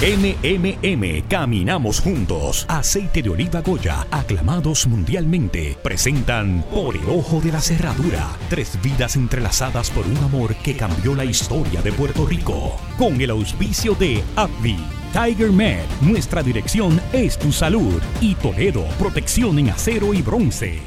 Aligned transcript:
MMM, 0.00 1.26
caminamos 1.28 1.98
juntos. 1.98 2.64
Aceite 2.68 3.20
de 3.20 3.30
oliva 3.30 3.62
Goya, 3.62 4.06
aclamados 4.12 4.86
mundialmente, 4.86 5.76
presentan 5.82 6.64
Por 6.70 6.96
el 6.96 7.08
ojo 7.08 7.40
de 7.40 7.50
la 7.50 7.60
cerradura. 7.60 8.28
Tres 8.48 8.78
vidas 8.80 9.16
entrelazadas 9.16 9.90
por 9.90 10.06
un 10.06 10.16
amor 10.18 10.54
que 10.54 10.76
cambió 10.76 11.16
la 11.16 11.24
historia 11.24 11.82
de 11.82 11.90
Puerto 11.90 12.24
Rico. 12.26 12.76
Con 12.96 13.20
el 13.20 13.30
auspicio 13.30 13.96
de 13.96 14.22
AbbVie. 14.36 14.78
Tiger 15.12 15.50
Med, 15.50 15.82
nuestra 16.00 16.44
dirección 16.44 17.00
es 17.12 17.36
tu 17.36 17.50
salud. 17.50 18.00
Y 18.20 18.36
Toledo, 18.36 18.84
protección 19.00 19.58
en 19.58 19.70
acero 19.70 20.14
y 20.14 20.22
bronce. 20.22 20.78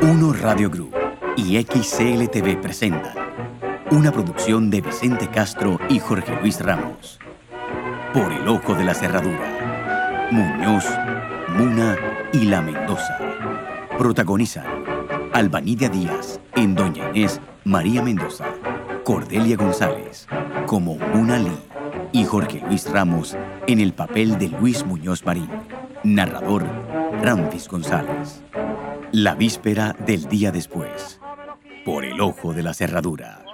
Uno 0.00 0.32
Radio 0.32 0.70
Group 0.70 0.94
y 1.36 1.60
XCLTV 1.60 2.62
presentan 2.62 3.12
una 3.90 4.10
producción 4.10 4.70
de 4.70 4.80
Vicente 4.80 5.28
Castro 5.28 5.78
y 5.90 5.98
Jorge 5.98 6.34
Luis 6.40 6.58
Ramos. 6.60 7.21
Por 8.14 8.30
el 8.30 8.46
ojo 8.46 8.74
de 8.74 8.84
la 8.84 8.92
cerradura. 8.92 10.28
Muñoz, 10.30 10.84
Muna 11.48 11.96
y 12.34 12.44
La 12.44 12.60
Mendoza. 12.60 13.16
Protagonizan 13.96 14.66
Albanidia 15.32 15.88
Díaz 15.88 16.38
en 16.54 16.74
Doña 16.74 17.08
Inés 17.14 17.40
María 17.64 18.02
Mendoza. 18.02 18.44
Cordelia 19.04 19.56
González 19.56 20.26
como 20.66 20.96
Muna 20.96 21.38
Lee 21.38 21.58
y 22.12 22.24
Jorge 22.24 22.62
Luis 22.66 22.90
Ramos 22.90 23.34
en 23.66 23.80
el 23.80 23.94
papel 23.94 24.38
de 24.38 24.48
Luis 24.48 24.84
Muñoz 24.84 25.24
Marín. 25.24 25.48
Narrador 26.04 26.66
Ramfis 27.22 27.66
González. 27.66 28.42
La 29.10 29.34
víspera 29.34 29.96
del 30.06 30.28
día 30.28 30.52
después. 30.52 31.18
Por 31.86 32.04
el 32.04 32.20
ojo 32.20 32.52
de 32.52 32.62
la 32.62 32.74
cerradura. 32.74 33.51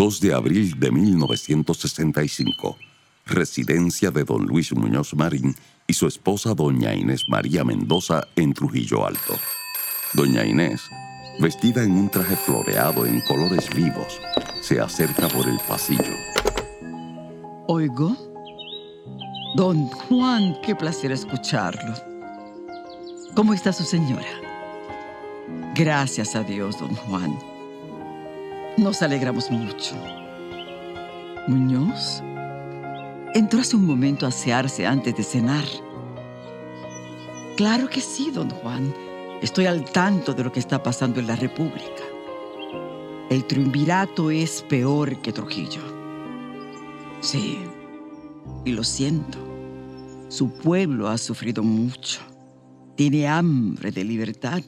2 0.00 0.20
de 0.20 0.32
abril 0.32 0.80
de 0.80 0.90
1965. 0.90 2.78
Residencia 3.26 4.10
de 4.10 4.24
don 4.24 4.46
Luis 4.46 4.74
Muñoz 4.74 5.12
Marín 5.14 5.54
y 5.86 5.92
su 5.92 6.06
esposa 6.06 6.54
doña 6.54 6.94
Inés 6.94 7.24
María 7.28 7.64
Mendoza 7.64 8.26
en 8.34 8.54
Trujillo 8.54 9.06
Alto. 9.06 9.34
Doña 10.14 10.46
Inés, 10.46 10.80
vestida 11.38 11.84
en 11.84 11.92
un 11.92 12.08
traje 12.08 12.34
floreado 12.34 13.04
en 13.04 13.20
colores 13.28 13.68
vivos, 13.76 14.18
se 14.62 14.80
acerca 14.80 15.28
por 15.28 15.46
el 15.46 15.58
pasillo. 15.68 16.16
Oigo. 17.66 18.16
Don 19.54 19.86
Juan, 19.86 20.56
qué 20.62 20.74
placer 20.74 21.12
escucharlo. 21.12 21.92
¿Cómo 23.34 23.52
está 23.52 23.70
su 23.70 23.84
señora? 23.84 24.24
Gracias 25.74 26.36
a 26.36 26.42
Dios, 26.42 26.78
don 26.80 26.94
Juan. 26.94 27.49
Nos 28.76 29.02
alegramos 29.02 29.50
mucho. 29.50 29.94
Muñoz 31.48 32.22
entró 33.34 33.60
hace 33.60 33.76
un 33.76 33.86
momento 33.86 34.26
a 34.26 34.30
asearse 34.30 34.86
antes 34.86 35.16
de 35.16 35.22
cenar. 35.22 35.64
Claro 37.56 37.88
que 37.88 38.00
sí, 38.00 38.30
don 38.30 38.50
Juan. 38.50 38.94
Estoy 39.42 39.66
al 39.66 39.84
tanto 39.84 40.34
de 40.34 40.44
lo 40.44 40.52
que 40.52 40.60
está 40.60 40.82
pasando 40.82 41.20
en 41.20 41.26
la 41.26 41.36
República. 41.36 42.02
El 43.28 43.44
triunvirato 43.44 44.30
es 44.30 44.62
peor 44.62 45.20
que 45.20 45.32
Trujillo. 45.32 45.82
Sí, 47.20 47.58
y 48.64 48.72
lo 48.72 48.82
siento. 48.82 49.38
Su 50.28 50.50
pueblo 50.50 51.08
ha 51.08 51.18
sufrido 51.18 51.62
mucho. 51.62 52.20
Tiene 52.96 53.28
hambre 53.28 53.90
de 53.90 54.04
libertad. 54.04 54.62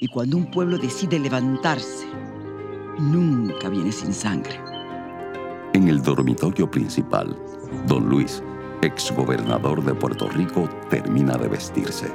Y 0.00 0.08
cuando 0.08 0.36
un 0.36 0.50
pueblo 0.50 0.78
decide 0.78 1.18
levantarse, 1.18 2.06
nunca 2.98 3.68
viene 3.68 3.92
sin 3.92 4.12
sangre. 4.12 4.60
En 5.72 5.88
el 5.88 6.02
dormitorio 6.02 6.70
principal, 6.70 7.36
don 7.86 8.08
Luis, 8.08 8.42
exgobernador 8.82 9.82
de 9.84 9.94
Puerto 9.94 10.28
Rico, 10.28 10.68
termina 10.88 11.36
de 11.36 11.48
vestirse. 11.48 12.12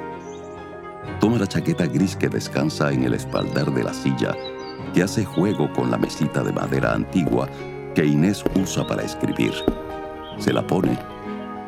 Toma 1.20 1.38
la 1.38 1.48
chaqueta 1.48 1.86
gris 1.86 2.16
que 2.16 2.30
descansa 2.30 2.92
en 2.92 3.04
el 3.04 3.14
espaldar 3.14 3.74
de 3.74 3.84
la 3.84 3.94
silla, 3.94 4.36
que 4.94 5.04
hace 5.04 5.26
juego 5.26 5.72
con 5.74 5.92
la 5.92 5.98
mesita 5.98 6.44
de 6.44 6.54
madera 6.54 6.94
antigua 6.94 7.50
que 7.96 8.06
Inés 8.06 8.44
usa 8.56 8.88
para 8.88 9.04
escribir. 9.04 9.54
Se 10.38 10.54
la 10.54 10.66
pone 10.66 10.98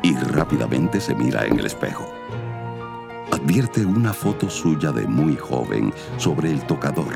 y 0.02 0.14
rápidamente 0.14 1.00
se 1.00 1.14
mira 1.14 1.44
en 1.44 1.58
el 1.58 1.66
espejo. 1.66 2.06
Advierte 3.30 3.84
una 3.84 4.12
foto 4.12 4.48
suya 4.48 4.92
de 4.92 5.06
muy 5.06 5.36
joven 5.36 5.92
sobre 6.16 6.50
el 6.50 6.62
tocador. 6.66 7.12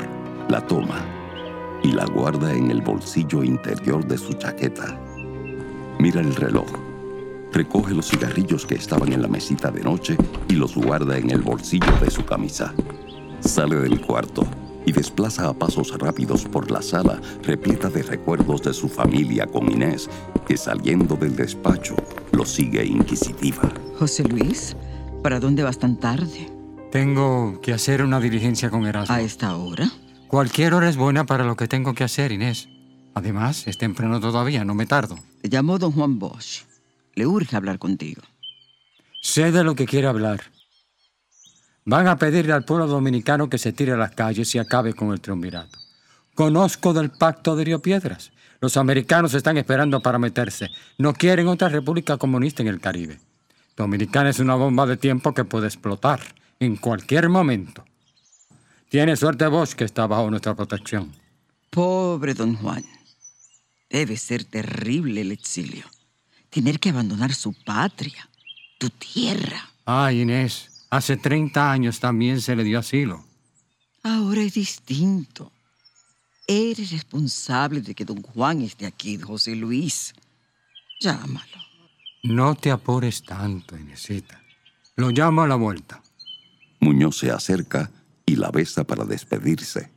La 0.49 0.61
toma 0.61 1.16
y 1.87 1.93
la 1.93 2.05
guarda 2.05 2.53
en 2.53 2.73
el 2.73 2.83
bolsillo 2.83 3.45
interior 3.45 4.05
de 4.05 4.19
su 4.19 4.33
chaqueta. 4.33 4.99
Mira 6.01 6.21
el 6.21 6.35
reloj. 6.35 6.67
Recoge 7.53 7.95
los 7.95 8.09
cigarrillos 8.09 8.67
que 8.67 8.75
estaban 8.75 9.13
en 9.13 9.23
la 9.23 9.29
mesita 9.29 9.71
de 9.71 9.85
noche 9.85 10.17
y 10.49 10.55
los 10.55 10.75
guarda 10.75 11.17
en 11.17 11.31
el 11.31 11.43
bolsillo 11.43 11.97
de 12.01 12.11
su 12.11 12.25
camisa. 12.25 12.75
Sale 13.39 13.77
del 13.77 14.01
cuarto 14.01 14.45
y 14.85 14.91
desplaza 14.91 15.49
a 15.49 15.55
pasos 15.55 15.97
rápidos 15.97 16.45
por 16.45 16.73
la 16.73 16.83
sala 16.83 17.21
repleta 17.45 17.89
de 17.89 18.03
recuerdos 18.03 18.63
de 18.63 18.75
su 18.75 18.89
familia 18.89 19.47
con 19.47 19.71
Inés, 19.71 20.11
que 20.45 20.57
saliendo 20.57 21.15
del 21.15 21.37
despacho 21.37 21.95
lo 22.33 22.45
sigue 22.45 22.85
inquisitiva. 22.85 23.73
José 23.97 24.25
Luis, 24.25 24.77
¿para 25.23 25.39
dónde 25.39 25.63
vas 25.63 25.79
tan 25.79 25.99
tarde? 25.99 26.51
Tengo 26.91 27.61
que 27.61 27.73
hacer 27.73 28.03
una 28.03 28.19
diligencia 28.19 28.71
con 28.71 28.87
Erasmo. 28.87 29.15
¿A 29.15 29.21
esta 29.21 29.57
hora? 29.57 29.89
Cualquier 30.29 30.75
hora 30.75 30.89
es 30.89 30.97
buena 30.97 31.25
para 31.25 31.45
lo 31.45 31.55
que 31.55 31.69
tengo 31.69 31.95
que 31.95 32.03
hacer, 32.03 32.33
Inés. 32.33 32.69
Además, 33.15 33.69
es 33.69 33.79
temprano 33.79 34.19
todavía, 34.19 34.65
no 34.65 34.75
me 34.75 34.85
tardo. 34.85 35.17
Te 35.41 35.49
llamó 35.49 35.79
don 35.79 35.93
Juan 35.93 36.19
Bosch. 36.19 36.65
Le 37.15 37.27
urge 37.27 37.55
hablar 37.55 37.79
contigo. 37.79 38.23
Sé 39.23 39.53
de 39.53 39.63
lo 39.63 39.77
que 39.77 39.87
quiere 39.87 40.09
hablar. 40.09 40.43
Van 41.85 42.09
a 42.09 42.19
pedirle 42.19 42.53
al 42.53 42.65
pueblo 42.65 42.89
dominicano 42.89 43.49
que 43.49 43.59
se 43.59 43.73
tire 43.73 43.93
a 43.93 43.97
las 43.97 44.17
calles 44.17 44.53
y 44.57 44.59
acabe 44.59 44.95
con 44.95 45.13
el 45.13 45.21
triunvirato. 45.21 45.79
Conozco 46.35 46.93
del 46.93 47.11
pacto 47.11 47.55
de 47.55 47.65
Río 47.65 47.81
Piedras. 47.81 48.33
Los 48.61 48.77
americanos 48.77 49.33
están 49.33 49.57
esperando 49.59 50.03
para 50.03 50.19
meterse. 50.19 50.69
No 50.99 51.15
quieren 51.15 51.47
otra 51.47 51.69
república 51.69 52.17
comunista 52.17 52.63
en 52.63 52.69
el 52.69 52.81
Caribe. 52.81 53.21
Dominicana 53.77 54.31
es 54.31 54.41
una 54.41 54.57
bomba 54.57 54.87
de 54.87 54.97
tiempo 54.97 55.33
que 55.33 55.45
puede 55.45 55.69
explotar 55.69 56.19
en 56.59 56.77
cualquier 56.77 57.29
momento. 57.29 57.85
Tiene 58.89 59.17
suerte 59.17 59.47
vos 59.49 59.75
que 59.75 59.85
está 59.85 60.07
bajo 60.07 60.31
nuestra 60.31 60.55
protección. 60.55 61.13
Pobre 61.71 62.35
don 62.35 62.57
Juan. 62.57 62.85
Debe 63.91 64.17
ser 64.17 64.45
terrible 64.45 65.21
el 65.23 65.33
exilio. 65.33 65.85
Tener 66.51 66.79
que 66.79 66.91
abandonar 66.91 67.35
su 67.35 67.53
patria, 67.53 68.29
tu 68.79 68.89
tierra. 68.91 69.71
Ah, 69.85 70.13
Inés, 70.13 70.87
hace 70.91 71.17
30 71.17 71.71
años 71.71 72.01
también 72.01 72.41
se 72.41 72.55
le 72.57 72.65
dio 72.65 72.79
asilo. 72.79 73.25
Ahora 74.03 74.43
es 74.43 74.55
distinto. 74.55 75.53
Eres 76.47 76.93
responsable 76.93 77.81
de 77.81 77.95
que 77.95 78.05
don 78.05 78.23
Juan 78.23 78.63
esté 78.63 78.87
aquí, 78.87 79.19
José 79.19 79.57
Luis. 79.57 80.15
Llámalo. 81.01 81.59
No 82.23 82.55
te 82.55 82.71
apures 82.71 83.23
tanto, 83.23 83.77
Inesita. 83.77 84.41
Lo 84.95 85.11
llamo 85.11 85.43
a 85.43 85.49
la 85.49 85.57
vuelta. 85.57 86.03
Muñoz 86.81 87.19
se 87.19 87.31
acerca 87.31 87.91
y 88.27 88.37
la 88.37 88.51
besa 88.51 88.85
para 88.85 89.05
despedirse. 89.05 89.91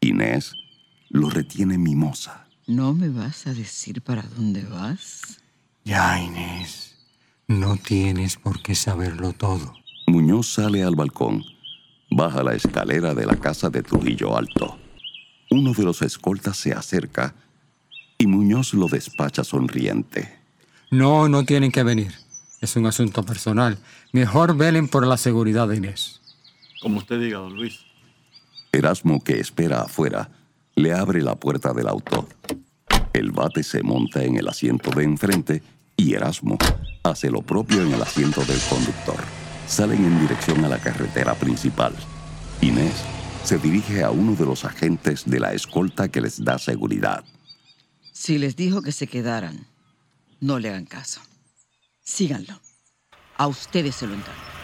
Inés 0.00 0.54
lo 1.08 1.30
retiene 1.30 1.78
mimosa. 1.78 2.46
¿No 2.66 2.94
me 2.94 3.08
vas 3.08 3.46
a 3.46 3.54
decir 3.54 4.02
para 4.02 4.22
dónde 4.22 4.62
vas? 4.62 5.40
Ya, 5.84 6.22
Inés. 6.22 6.94
No 7.48 7.76
tienes 7.76 8.36
por 8.36 8.62
qué 8.62 8.74
saberlo 8.76 9.32
todo. 9.32 9.74
Muñoz 10.06 10.52
sale 10.52 10.84
al 10.84 10.94
balcón, 10.94 11.44
baja 12.10 12.42
la 12.42 12.54
escalera 12.54 13.14
de 13.14 13.26
la 13.26 13.36
casa 13.36 13.70
de 13.70 13.82
Trujillo 13.82 14.36
Alto. 14.36 14.78
Uno 15.50 15.72
de 15.72 15.82
los 15.82 16.02
escoltas 16.02 16.56
se 16.56 16.72
acerca 16.72 17.34
y 18.18 18.26
Muñoz 18.26 18.74
lo 18.74 18.86
despacha 18.86 19.42
sonriente. 19.42 20.38
No, 20.90 21.28
no 21.28 21.44
tienen 21.44 21.72
que 21.72 21.82
venir. 21.82 22.12
Es 22.60 22.76
un 22.76 22.86
asunto 22.86 23.24
personal. 23.24 23.78
Mejor 24.12 24.56
velen 24.56 24.88
por 24.88 25.06
la 25.06 25.16
seguridad 25.16 25.66
de 25.66 25.76
Inés. 25.76 26.19
Como 26.80 26.98
usted 26.98 27.20
diga, 27.20 27.38
don 27.38 27.54
Luis. 27.54 27.80
Erasmo, 28.72 29.22
que 29.22 29.38
espera 29.38 29.82
afuera, 29.82 30.30
le 30.74 30.92
abre 30.94 31.22
la 31.22 31.36
puerta 31.36 31.72
del 31.72 31.88
auto. 31.88 32.26
El 33.12 33.32
bate 33.32 33.62
se 33.62 33.82
monta 33.82 34.24
en 34.24 34.36
el 34.36 34.48
asiento 34.48 34.90
de 34.90 35.04
enfrente 35.04 35.62
y 35.96 36.14
Erasmo 36.14 36.56
hace 37.02 37.30
lo 37.30 37.42
propio 37.42 37.82
en 37.82 37.92
el 37.92 38.00
asiento 38.00 38.44
del 38.44 38.60
conductor. 38.68 39.22
Salen 39.66 40.04
en 40.04 40.20
dirección 40.20 40.64
a 40.64 40.68
la 40.68 40.78
carretera 40.78 41.34
principal. 41.34 41.94
Inés 42.60 42.94
se 43.44 43.58
dirige 43.58 44.02
a 44.02 44.10
uno 44.10 44.34
de 44.34 44.46
los 44.46 44.64
agentes 44.64 45.28
de 45.28 45.40
la 45.40 45.52
escolta 45.52 46.08
que 46.08 46.20
les 46.20 46.44
da 46.44 46.58
seguridad. 46.58 47.24
Si 48.12 48.38
les 48.38 48.56
dijo 48.56 48.82
que 48.82 48.92
se 48.92 49.06
quedaran, 49.06 49.66
no 50.40 50.58
le 50.58 50.68
hagan 50.68 50.86
caso. 50.86 51.20
Síganlo. 52.02 52.60
A 53.36 53.46
ustedes 53.46 53.96
se 53.96 54.06
lo 54.06 54.14
encargo. 54.14 54.59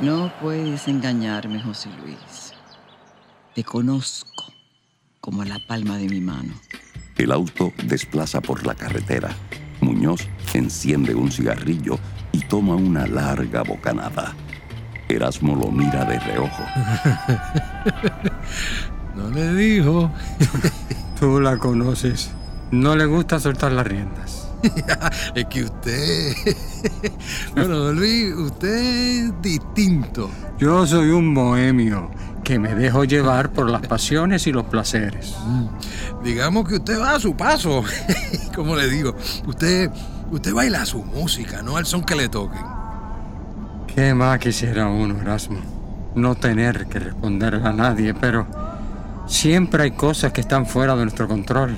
No 0.00 0.30
puedes 0.42 0.88
engañarme, 0.88 1.62
José 1.62 1.88
Luis. 2.02 2.52
Te 3.54 3.64
conozco 3.64 4.44
como 5.22 5.42
la 5.42 5.58
palma 5.66 5.96
de 5.96 6.06
mi 6.06 6.20
mano. 6.20 6.52
El 7.16 7.32
auto 7.32 7.72
desplaza 7.84 8.42
por 8.42 8.66
la 8.66 8.74
carretera. 8.74 9.30
Muñoz 9.80 10.20
enciende 10.52 11.14
un 11.14 11.32
cigarrillo 11.32 11.98
y 12.32 12.40
toma 12.40 12.74
una 12.74 13.06
larga 13.06 13.62
bocanada. 13.62 14.34
Erasmo 15.08 15.56
lo 15.56 15.70
mira 15.70 16.04
de 16.04 16.18
reojo. 16.18 16.62
no 19.16 19.30
le 19.30 19.54
dijo. 19.54 20.10
Tú 21.18 21.40
la 21.40 21.56
conoces. 21.56 22.30
No 22.70 22.96
le 22.96 23.06
gusta 23.06 23.40
soltar 23.40 23.72
las 23.72 23.86
riendas. 23.86 24.45
es 25.34 25.44
que 25.46 25.64
usted... 25.64 26.32
bueno, 27.54 27.92
Luis, 27.92 28.34
usted 28.34 29.26
es 29.26 29.42
distinto. 29.42 30.30
Yo 30.58 30.86
soy 30.86 31.10
un 31.10 31.34
bohemio 31.34 32.10
que 32.46 32.58
me 32.60 32.74
dejo 32.74 33.04
llevar 33.04 33.50
por 33.50 33.68
las 33.68 33.86
pasiones 33.86 34.46
y 34.46 34.52
los 34.52 34.66
placeres. 34.66 35.34
Mm. 35.44 36.22
Digamos 36.22 36.68
que 36.68 36.76
usted 36.76 37.00
va 37.00 37.16
a 37.16 37.20
su 37.20 37.36
paso. 37.36 37.82
Como 38.54 38.76
le 38.76 38.88
digo, 38.88 39.16
usted, 39.46 39.90
usted 40.30 40.54
baila 40.54 40.86
su 40.86 41.02
música, 41.02 41.62
no 41.62 41.76
al 41.76 41.86
son 41.86 42.04
que 42.04 42.14
le 42.14 42.28
toquen. 42.28 42.62
¿Qué 43.92 44.14
más 44.14 44.38
quisiera 44.38 44.86
uno, 44.88 45.20
Erasmo? 45.20 45.58
No 46.14 46.34
tener 46.34 46.86
que 46.86 47.00
responderle 47.00 47.66
a 47.66 47.72
nadie, 47.72 48.14
pero 48.14 48.46
siempre 49.26 49.82
hay 49.82 49.90
cosas 49.90 50.32
que 50.32 50.40
están 50.40 50.66
fuera 50.66 50.94
de 50.94 51.02
nuestro 51.02 51.26
control. 51.26 51.76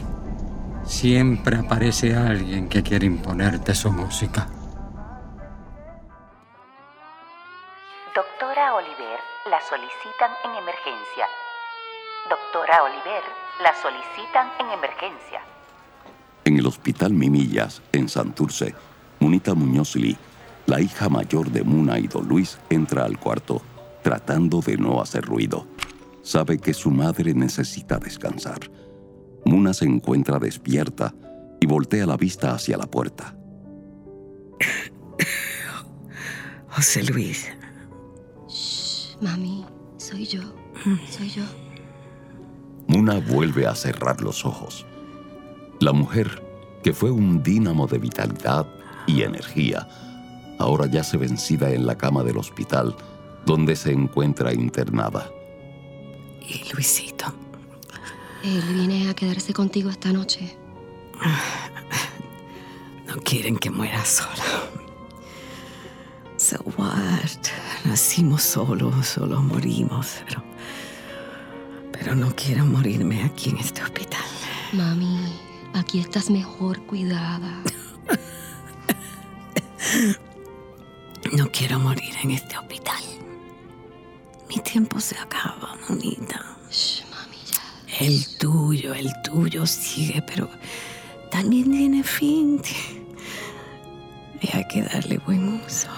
Siempre 0.88 1.58
aparece 1.58 2.16
alguien 2.16 2.66
que 2.66 2.82
quiere 2.82 3.04
imponerte 3.04 3.74
su 3.74 3.92
música. 3.92 4.48
Doctora 8.14 8.74
Oliver, 8.74 9.20
la 9.50 9.60
solicitan 9.68 10.30
en 10.44 10.56
emergencia. 10.56 11.26
Doctora 12.30 12.82
Oliver, 12.84 13.22
la 13.62 13.74
solicitan 13.82 14.48
en 14.58 14.70
emergencia. 14.78 15.42
En 16.46 16.58
el 16.58 16.66
hospital 16.66 17.12
Mimillas, 17.12 17.82
en 17.92 18.08
Santurce, 18.08 18.74
Munita 19.20 19.52
Muñoz 19.54 19.94
Lee, 19.94 20.16
la 20.64 20.80
hija 20.80 21.10
mayor 21.10 21.50
de 21.50 21.64
Muna 21.64 21.98
y 21.98 22.08
Don 22.08 22.26
Luis, 22.26 22.58
entra 22.70 23.04
al 23.04 23.18
cuarto, 23.18 23.60
tratando 24.02 24.62
de 24.62 24.78
no 24.78 25.02
hacer 25.02 25.22
ruido. 25.22 25.66
Sabe 26.22 26.58
que 26.58 26.72
su 26.72 26.90
madre 26.90 27.34
necesita 27.34 27.98
descansar. 27.98 28.58
Muna 29.48 29.72
se 29.72 29.86
encuentra 29.86 30.38
despierta 30.38 31.14
y 31.58 31.66
voltea 31.66 32.04
la 32.04 32.18
vista 32.18 32.52
hacia 32.52 32.76
la 32.76 32.86
puerta. 32.86 33.34
José 36.68 37.02
Luis. 37.04 37.48
Shh, 38.46 39.16
mami, 39.22 39.64
soy 39.96 40.26
yo. 40.26 40.42
Soy 41.08 41.30
yo. 41.30 41.44
Muna 42.88 43.20
vuelve 43.20 43.66
a 43.66 43.74
cerrar 43.74 44.20
los 44.20 44.44
ojos. 44.44 44.84
La 45.80 45.94
mujer, 45.94 46.42
que 46.82 46.92
fue 46.92 47.10
un 47.10 47.42
dínamo 47.42 47.86
de 47.86 47.96
vitalidad 47.96 48.66
y 49.06 49.22
energía, 49.22 49.88
ahora 50.58 50.90
yace 50.90 51.16
vencida 51.16 51.70
en 51.70 51.86
la 51.86 51.96
cama 51.96 52.22
del 52.22 52.36
hospital, 52.36 52.94
donde 53.46 53.76
se 53.76 53.92
encuentra 53.92 54.52
internada. 54.52 55.30
¿Y 56.42 56.70
Luisito? 56.74 57.47
Él 58.42 58.62
viene 58.74 59.10
a 59.10 59.14
quedarse 59.14 59.52
contigo 59.52 59.90
esta 59.90 60.12
noche. 60.12 60.56
No 63.06 63.16
quieren 63.22 63.56
que 63.56 63.70
muera 63.70 64.04
sola. 64.04 64.68
So 66.36 66.58
what? 66.76 67.48
Nacimos 67.86 68.42
solos, 68.42 69.06
solo 69.06 69.40
morimos, 69.40 70.16
pero. 70.26 70.44
Pero 71.90 72.14
no 72.14 72.34
quiero 72.36 72.66
morirme 72.66 73.24
aquí 73.24 73.48
en 73.48 73.56
este 73.56 73.82
hospital. 73.82 74.20
Mami, 74.74 75.16
Aquí 75.74 76.00
estás 76.00 76.30
mejor 76.30 76.80
cuidada. 76.86 77.62
No 81.32 81.50
quiero 81.50 81.78
morir 81.78 82.14
en 82.22 82.30
este 82.30 82.56
hospital. 82.56 83.02
Mi 84.48 84.56
tiempo 84.58 85.00
se 85.00 85.16
acaba, 85.18 85.76
mamita. 85.88 86.27
El 87.98 88.26
tuyo, 88.38 88.94
el 88.94 89.12
tuyo 89.22 89.66
sigue, 89.66 90.22
pero 90.22 90.48
también 91.30 91.70
tiene 91.70 92.02
fin. 92.02 92.62
Y 94.40 94.56
hay 94.56 94.66
que 94.68 94.82
darle 94.82 95.18
buen 95.18 95.60
uso. 95.66 95.88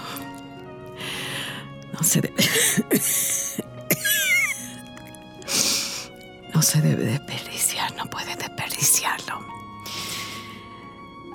No 1.93 2.03
se 2.03 2.21
debe. 2.21 2.43
No 6.53 6.61
se 6.61 6.81
debe 6.81 7.05
desperdiciar, 7.05 7.95
no 7.95 8.05
puede 8.09 8.35
desperdiciarlo 8.35 9.51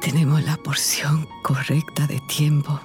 tenemos 0.06 0.40
la 0.44 0.56
porción 0.56 1.28
correcta 1.42 2.06
de 2.06 2.20
tiempo 2.28 2.80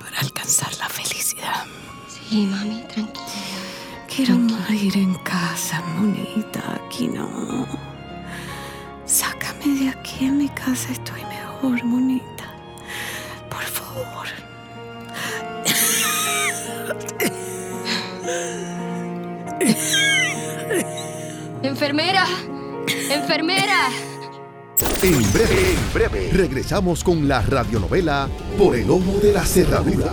para 0.00 0.18
alcanzar 0.18 0.74
la 0.78 0.88
felicidad. 0.88 1.66
Sí, 2.08 2.46
mami, 2.46 2.82
tranquila. 2.92 3.24
Quiero 4.08 4.34
morir 4.36 4.96
en 4.96 5.13
monita. 5.94 6.60
Aquí 6.74 7.08
no. 7.08 7.28
Sácame 9.04 9.78
de 9.80 9.88
aquí. 9.90 10.26
En 10.26 10.38
mi 10.38 10.48
casa 10.48 10.92
estoy 10.92 11.22
mejor, 11.24 11.84
monita. 11.84 12.44
Por 13.48 13.62
favor. 13.62 14.26
Enfermera. 21.62 22.26
Enfermera. 23.10 23.88
En 25.02 25.32
breve, 25.32 25.74
en 25.74 25.92
breve, 25.92 26.30
regresamos 26.32 27.04
con 27.04 27.28
la 27.28 27.42
radionovela 27.42 28.28
Por 28.56 28.74
el 28.74 28.90
ojo 28.90 29.18
de 29.22 29.32
la 29.32 29.44
cerradura. 29.44 30.12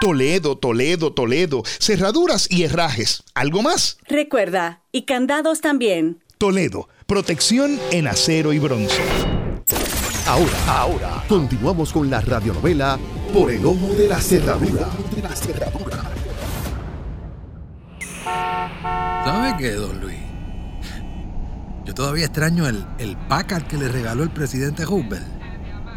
Toledo, 0.00 0.58
Toledo, 0.58 1.12
Toledo. 1.12 1.62
Cerraduras 1.80 2.48
y 2.50 2.64
herrajes. 2.64 3.22
¿Algo 3.34 3.62
más? 3.62 3.98
Recuerda, 4.08 4.82
y 4.92 5.02
candados 5.02 5.60
también. 5.62 6.22
Toledo, 6.38 6.88
protección 7.06 7.80
en 7.92 8.06
acero 8.06 8.52
y 8.52 8.58
bronce. 8.58 9.00
Ahora, 10.26 10.58
ahora, 10.66 11.24
continuamos 11.28 11.92
con 11.92 12.10
la 12.10 12.20
radionovela 12.20 12.98
Por 13.32 13.50
el 13.50 13.64
ojo 13.64 13.94
de 13.96 14.08
la 14.08 14.20
cerradura. 14.20 14.88
¿Sabe 19.24 19.54
qué, 19.58 19.72
don 19.72 20.00
Luis? 20.00 20.18
Yo 21.86 21.94
todavía 21.94 22.26
extraño 22.26 22.66
el, 22.66 22.84
el 22.98 23.16
Packard 23.16 23.66
que 23.66 23.78
le 23.78 23.88
regaló 23.88 24.24
el 24.24 24.30
presidente 24.30 24.84
Hoover. 24.84 25.35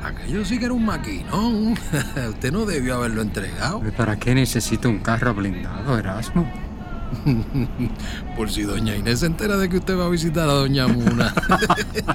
Aquello 0.10 0.44
sí 0.44 0.58
que 0.58 0.66
era 0.66 0.74
un 0.74 0.86
maquinón. 0.86 1.78
Usted 2.30 2.52
no 2.52 2.66
debió 2.66 2.96
haberlo 2.96 3.22
entregado. 3.22 3.82
¿Para 3.96 4.18
qué 4.18 4.34
necesita 4.34 4.88
un 4.88 5.00
carro 5.00 5.34
blindado, 5.34 5.98
Erasmo? 5.98 6.52
Por 8.36 8.52
si 8.52 8.64
doña 8.64 8.96
Inés 8.96 9.20
se 9.20 9.26
entera 9.28 9.58
de 9.58 9.70
que 9.70 9.78
usted 9.78 9.98
va 9.98 10.06
a 10.06 10.10
visitar 10.10 10.50
a 10.50 10.54
doña 10.54 10.88
Muna. 10.88 11.34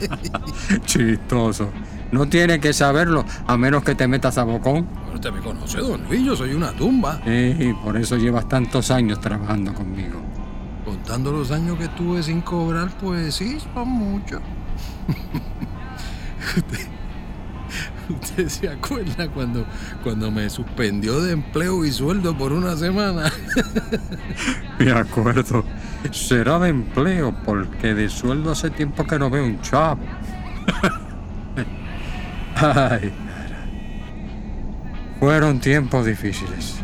Chistoso. 0.84 1.70
No 2.12 2.26
tiene 2.28 2.60
que 2.60 2.72
saberlo, 2.72 3.24
a 3.46 3.56
menos 3.56 3.82
que 3.82 3.94
te 3.94 4.06
metas 4.06 4.38
a 4.38 4.44
bocón. 4.44 4.86
Usted 5.12 5.32
me 5.32 5.40
conoce, 5.40 5.78
don 5.78 6.04
Luis, 6.04 6.24
yo 6.24 6.36
soy 6.36 6.54
una 6.54 6.72
tumba. 6.72 7.20
Sí, 7.24 7.74
por 7.82 7.96
eso 7.96 8.16
llevas 8.16 8.48
tantos 8.48 8.90
años 8.90 9.20
trabajando 9.20 9.72
conmigo. 9.74 10.20
Contando 10.84 11.32
los 11.32 11.50
años 11.50 11.78
que 11.78 11.84
estuve 11.84 12.22
sin 12.22 12.40
cobrar, 12.40 12.88
pues 13.00 13.34
sí, 13.34 13.58
son 13.74 13.88
muchos. 13.88 14.40
usted, 16.56 16.88
usted 18.20 18.48
se 18.48 18.68
acuerda 18.68 19.28
cuando, 19.28 19.64
cuando 20.02 20.30
me 20.30 20.48
suspendió 20.50 21.20
de 21.20 21.32
empleo 21.32 21.84
y 21.84 21.92
sueldo 21.92 22.36
por 22.36 22.52
una 22.52 22.76
semana. 22.76 23.32
Me 24.78 24.90
acuerdo. 24.90 25.64
Será 26.10 26.58
de 26.58 26.68
empleo, 26.68 27.34
porque 27.44 27.94
de 27.94 28.08
sueldo 28.08 28.52
hace 28.52 28.70
tiempo 28.70 29.06
que 29.06 29.18
no 29.18 29.30
veo 29.30 29.44
un 29.44 29.60
chap. 29.62 29.98
Ay, 32.56 33.12
fueron 35.18 35.60
tiempos 35.60 36.04
difíciles. 36.04 36.76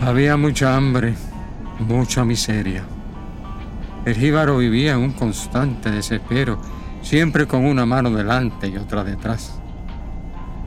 Había 0.00 0.36
mucha 0.36 0.76
hambre, 0.76 1.14
mucha 1.78 2.24
miseria. 2.24 2.84
El 4.04 4.16
jíbaro 4.16 4.58
vivía 4.58 4.94
en 4.94 5.00
un 5.00 5.12
constante 5.12 5.90
desespero, 5.90 6.60
siempre 7.00 7.46
con 7.46 7.64
una 7.64 7.86
mano 7.86 8.10
delante 8.10 8.68
y 8.68 8.76
otra 8.76 9.04
detrás. 9.04 9.58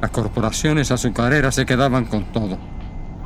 Las 0.01 0.11
corporaciones 0.11 0.91
azucareras 0.91 1.55
se 1.55 1.65
quedaban 1.65 2.05
con 2.05 2.25
todo. 2.25 2.57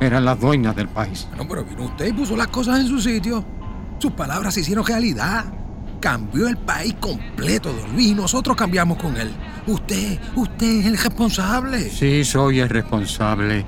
Eran 0.00 0.24
las 0.24 0.40
dueñas 0.40 0.74
del 0.74 0.88
país. 0.88 1.28
No, 1.36 1.46
pero 1.46 1.64
vino 1.64 1.84
usted 1.84 2.06
y 2.06 2.12
puso 2.12 2.36
las 2.36 2.48
cosas 2.48 2.80
en 2.80 2.86
su 2.88 3.00
sitio. 3.00 3.44
Sus 3.98 4.12
palabras 4.12 4.54
se 4.54 4.60
hicieron 4.60 4.84
realidad. 4.84 5.44
Cambió 6.00 6.48
el 6.48 6.56
país 6.56 6.94
completo, 6.98 7.72
don 7.72 7.92
Luis, 7.92 8.08
y 8.08 8.14
nosotros 8.14 8.56
cambiamos 8.56 8.98
con 8.98 9.16
él. 9.16 9.30
Usted, 9.66 10.18
usted 10.34 10.80
es 10.80 10.86
el 10.86 10.98
responsable. 10.98 11.88
Sí, 11.90 12.24
soy 12.24 12.58
el 12.58 12.68
responsable 12.68 13.64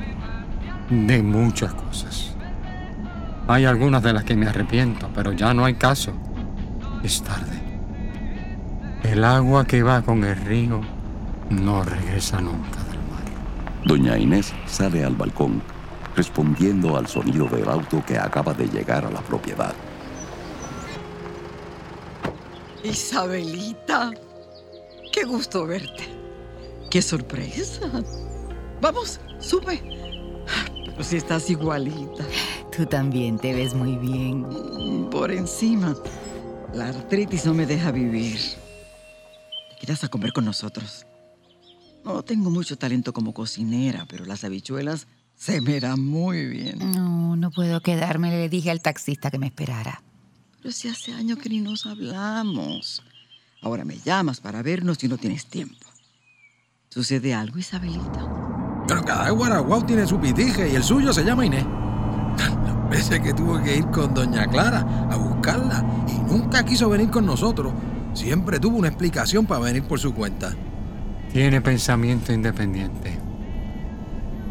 de 0.91 1.23
muchas 1.23 1.73
cosas. 1.75 2.35
Hay 3.47 3.67
algunas 3.67 4.03
de 4.03 4.13
las 4.15 4.25
que 4.25 4.35
me 4.35 4.47
arrepiento, 4.47 5.09
pero 5.15 5.33
ya 5.33 5.55
no 5.55 5.65
hay 5.65 5.75
caso. 5.75 6.13
Es 7.05 7.23
tarde. 7.23 7.63
El 9.05 9.23
agua 9.23 9.67
que 9.67 9.83
va 9.83 10.03
con 10.03 10.25
el 10.25 10.35
río 10.35 10.81
no 11.51 11.85
regresa 11.85 12.41
nunca. 12.41 12.84
Doña 13.85 14.17
Inés 14.17 14.55
sale 14.67 15.05
al 15.05 15.15
balcón, 15.15 15.63
respondiendo 16.17 16.97
al 16.97 17.07
sonido 17.07 17.47
del 17.47 17.69
auto 17.69 18.03
que 18.07 18.17
acaba 18.17 18.55
de 18.55 18.67
llegar 18.67 19.05
a 19.05 19.11
la 19.11 19.21
propiedad. 19.21 19.75
Isabelita, 22.83 24.11
qué 25.13 25.25
gusto 25.25 25.67
verte. 25.67 26.05
Qué 26.91 27.03
sorpresa. 27.03 27.91
Vamos, 28.81 29.21
sube. 29.39 29.83
Pero 30.87 31.03
si 31.03 31.17
estás 31.17 31.51
igualita. 31.51 32.25
Tú 32.75 32.87
también 32.87 33.39
te 33.39 33.53
ves 33.53 33.75
muy 33.75 33.97
bien. 33.97 35.09
Por 35.11 35.31
encima. 35.31 35.95
La 36.73 36.89
artritis 36.89 37.45
no 37.45 37.53
me 37.53 37.67
deja 37.67 37.91
vivir. 37.91 38.39
¿Te 39.71 39.87
quedas 39.87 40.05
a 40.05 40.09
comer 40.09 40.33
con 40.33 40.45
nosotros? 40.45 41.07
No 42.05 42.23
tengo 42.23 42.51
mucho 42.51 42.77
talento 42.77 43.13
como 43.13 43.33
cocinera, 43.33 44.07
pero 44.09 44.25
las 44.25 44.45
habichuelas 44.45 45.07
se 45.37 45.61
me 45.61 45.81
dan 45.81 46.05
muy 46.05 46.47
bien. 46.47 46.79
No, 46.79 47.35
no 47.37 47.51
puedo 47.51 47.81
quedarme. 47.81 48.31
Le 48.31 48.49
dije 48.49 48.71
al 48.71 48.81
taxista 48.81 49.31
que 49.31 49.39
me 49.39 49.47
esperara. 49.47 50.03
Pero 50.61 50.73
si 50.73 50.89
hace 50.89 51.13
años 51.13 51.39
que 51.39 51.49
ni 51.49 51.61
nos 51.61 51.87
hablamos. 51.87 53.03
Ahora 53.63 53.85
me 53.85 53.99
llamas 53.99 54.41
para 54.41 54.63
vernos 54.63 55.03
y 55.03 55.09
no 55.09 55.17
tienes 55.17 55.47
tiempo. 55.47 55.87
¿Sucede 56.91 57.35
algo, 57.35 57.59
Isabelita? 57.59 58.85
Pero 58.87 59.03
cada 59.03 59.31
guaraguao 59.31 59.85
tiene 59.85 60.07
su 60.07 60.21
pitije 60.21 60.71
y 60.71 60.77
el 60.77 60.83
suyo 60.85 61.13
se 61.13 61.25
llama 61.25 61.47
Inés. 61.47 61.65
Las 62.37 62.89
veces 62.91 63.21
que 63.21 63.33
tuve 63.33 63.63
que 63.63 63.77
ir 63.77 63.87
con 63.87 64.13
doña 64.13 64.47
Clara 64.47 65.09
a 65.11 65.17
buscarla 65.17 65.85
y 66.07 66.31
nunca 66.31 66.65
quiso 66.65 66.89
venir 66.91 67.11
con 67.11 67.25
nosotros, 67.25 67.73
siempre 68.13 68.61
tuvo 68.61 68.77
una 68.77 68.89
explicación 68.89 69.47
para 69.47 69.63
venir 69.63 69.85
por 69.85 69.99
su 69.99 70.13
cuenta. 70.15 70.55
Tiene 71.35 71.61
pensamiento 71.61 72.33
independiente. 72.33 73.19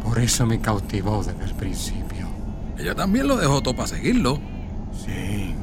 Por 0.02 0.18
eso 0.18 0.44
me 0.44 0.60
cautivó 0.60 1.24
desde 1.24 1.42
el 1.42 1.54
principio. 1.54 2.28
Ella 2.78 2.94
también 2.94 3.26
lo 3.26 3.38
dejó 3.38 3.62
todo 3.62 3.74
para 3.74 3.88
seguirlo. 3.88 4.38
Sí. 4.92 5.54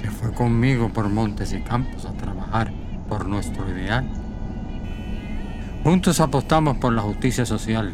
Se 0.00 0.08
fue 0.08 0.32
conmigo 0.32 0.88
por 0.88 1.08
montes 1.08 1.52
y 1.52 1.60
campos 1.62 2.04
a 2.04 2.12
trabajar 2.12 2.70
por 3.08 3.26
nuestro 3.26 3.68
ideal. 3.76 4.08
Juntos 5.82 6.20
apostamos 6.20 6.76
por 6.76 6.92
la 6.92 7.02
justicia 7.02 7.44
social. 7.44 7.92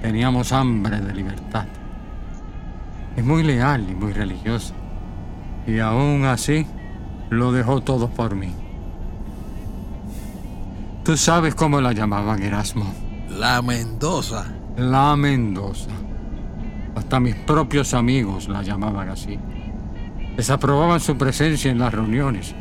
Teníamos 0.00 0.50
hambre 0.50 0.98
de 1.02 1.12
libertad. 1.12 1.66
Es 3.16 3.24
muy 3.24 3.42
leal 3.42 3.84
y 3.90 3.94
muy 3.94 4.14
religiosa. 4.14 4.72
Y 5.66 5.78
aún 5.78 6.24
así, 6.24 6.66
lo 7.28 7.52
dejó 7.52 7.82
todo 7.82 8.08
por 8.08 8.34
mí. 8.34 8.63
Tú 11.04 11.18
sabes 11.18 11.54
cómo 11.54 11.82
la 11.82 11.92
llamaban 11.92 12.42
Erasmo. 12.42 12.86
La 13.28 13.60
Mendoza. 13.60 14.46
La 14.78 15.14
Mendoza. 15.16 15.90
Hasta 16.96 17.20
mis 17.20 17.34
propios 17.34 17.92
amigos 17.92 18.48
la 18.48 18.62
llamaban 18.62 19.10
así. 19.10 19.38
Desaprobaban 20.34 21.00
su 21.00 21.18
presencia 21.18 21.70
en 21.70 21.78
las 21.78 21.92
reuniones. 21.92 22.54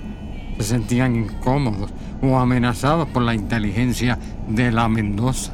Se 0.58 0.64
sentían 0.66 1.16
incómodos 1.16 1.92
o 2.22 2.38
amenazados 2.38 3.08
por 3.08 3.24
la 3.24 3.34
inteligencia 3.34 4.20
de 4.50 4.74
la 4.74 4.90
Mendoza. 4.90 5.54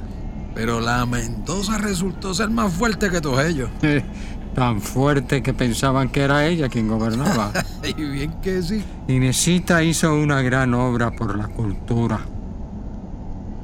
Pero 0.56 0.80
la 0.80 1.06
Mendoza 1.06 1.78
resultó 1.78 2.34
ser 2.34 2.50
más 2.50 2.74
fuerte 2.74 3.12
que 3.12 3.22
todos 3.22 3.46
ellos. 3.46 3.70
Tan 4.56 4.82
fuerte 4.82 5.44
que 5.44 5.54
pensaban 5.54 6.10
que 6.10 6.22
era 6.22 6.48
ella 6.48 6.70
quien 6.70 6.88
gobernaba. 6.88 7.52
y 7.84 7.94
bien 7.94 8.34
que 8.42 8.64
sí. 8.64 8.84
Inesita 9.08 9.84
hizo 9.84 10.16
una 10.16 10.42
gran 10.42 10.74
obra 10.74 11.12
por 11.12 11.38
la 11.38 11.48
cultura, 11.50 12.20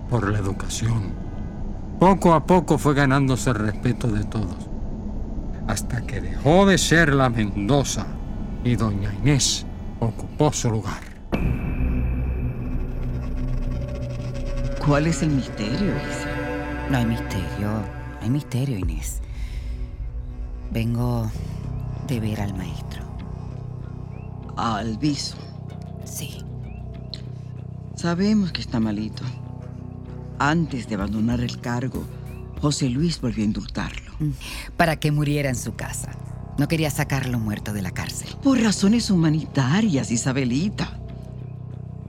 por 0.09 0.29
la 0.31 0.39
educación. 0.39 1.13
Poco 2.00 2.33
a 2.33 2.45
poco 2.45 2.77
fue 2.77 2.93
ganándose 2.93 3.50
el 3.50 3.55
respeto 3.55 4.07
de 4.07 4.24
todos, 4.25 4.69
hasta 5.67 6.01
que 6.01 6.21
dejó 6.21 6.65
de 6.65 6.77
ser 6.77 7.13
la 7.13 7.29
Mendoza 7.29 8.05
y 8.63 8.75
doña 8.75 9.13
Inés 9.13 9.65
ocupó 10.00 10.51
su 10.51 10.69
lugar. 10.71 11.01
¿Cuál 14.85 15.07
es 15.07 15.24
el 15.24 15.29
misterio, 15.31 15.93
Isa? 15.95 16.29
No 16.91 16.97
hay 16.97 17.05
misterio, 17.05 17.71
no 17.71 18.21
hay 18.21 18.29
misterio, 18.29 18.77
Inés. 18.77 19.21
Vengo 20.71 21.31
de 22.07 22.19
ver 22.19 22.41
al 22.41 22.53
maestro. 22.53 23.03
Al 24.57 24.97
viso. 24.97 25.38
Sí. 26.03 26.43
Sabemos 27.95 28.51
que 28.51 28.62
está 28.62 28.79
malito. 28.79 29.24
Antes 30.39 30.88
de 30.88 30.96
abandonar 30.96 31.39
el 31.42 31.62
cargo, 31.62 32.04
José 32.62 32.89
Luis 32.89 33.20
volvió 33.22 33.44
a 33.44 33.46
indultarlo. 33.46 34.12
Para 34.77 34.98
que 34.98 35.12
muriera 35.12 35.50
en 35.50 35.56
su 35.56 35.75
casa. 35.75 36.12
No 36.58 36.68
quería 36.68 36.89
sacarlo 36.89 37.38
muerto 37.39 37.74
de 37.74 37.82
la 37.82 37.92
cárcel. 37.92 38.30
Por 38.42 38.62
razones 38.62 39.10
humanitarias, 39.10 40.10
Isabelita. 40.12 41.00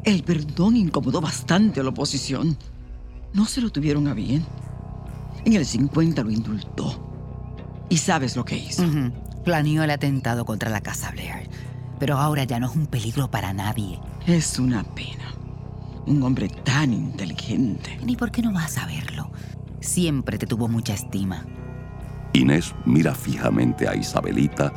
El 0.05 0.23
perdón 0.23 0.77
incomodó 0.77 1.21
bastante 1.21 1.81
a 1.81 1.83
la 1.83 1.91
oposición. 1.91 2.57
No 3.33 3.47
se 3.47 3.61
lo 3.61 3.71
tuvieron 3.71 4.07
a 4.07 4.15
bien. 4.15 4.45
En 5.45 5.55
el 5.55 5.67
50 5.67 6.23
lo 6.23 6.31
indultó. 6.31 7.03
¿Y 7.89 7.99
sabes 7.99 8.37
lo 8.37 8.45
que 8.45 8.57
hizo? 8.57 8.85
Ujú. 8.85 9.13
Planeó 9.45 9.83
el 9.83 9.91
atentado 9.91 10.45
contra 10.45 10.71
la 10.71 10.81
casa 10.81 11.11
Blair. 11.11 11.49
Pero 11.99 12.19
ahora 12.19 12.45
ya 12.45 12.61
no 12.61 12.69
es 12.69 12.77
un 12.77 12.87
peligro 12.87 13.31
para 13.31 13.53
nadie. 13.53 14.01
Es 14.27 14.59
una 14.59 14.85
pena. 14.85 15.35
Un 16.07 16.23
hombre 16.23 16.49
tan 16.49 16.93
inteligente. 16.93 17.99
Ni 18.05 18.17
por 18.17 18.31
qué 18.31 18.41
no 18.41 18.53
vas 18.53 18.79
a 18.79 18.87
verlo. 18.87 19.31
Siempre 19.81 20.39
te 20.39 20.47
tuvo 20.47 20.69
mucha 20.69 20.95
estima. 20.95 21.45
Inés 22.33 22.75
mira 22.85 23.15
fijamente 23.15 23.89
a 23.89 23.95
Isabelita 23.95 24.73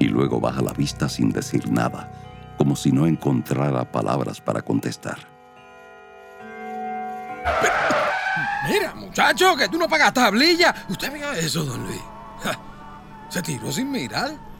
y 0.00 0.06
luego 0.06 0.40
baja 0.40 0.62
la 0.62 0.72
vista 0.72 1.08
sin 1.08 1.30
decir 1.30 1.70
nada, 1.70 2.10
como 2.58 2.74
si 2.74 2.90
no 2.90 3.06
encontrara 3.06 3.90
palabras 3.90 4.40
para 4.40 4.62
contestar. 4.62 5.18
Mira, 8.68 8.94
muchacho, 8.94 9.56
que 9.56 9.68
tú 9.68 9.78
no 9.78 9.88
pagas 9.88 10.12
tablilla. 10.14 10.74
Usted 10.88 11.12
mira 11.12 11.38
eso, 11.38 11.64
don 11.64 11.84
Luis. 11.84 12.00
Se 13.28 13.42
tiró 13.42 13.70
sin 13.70 13.90
mirar. 13.90 14.53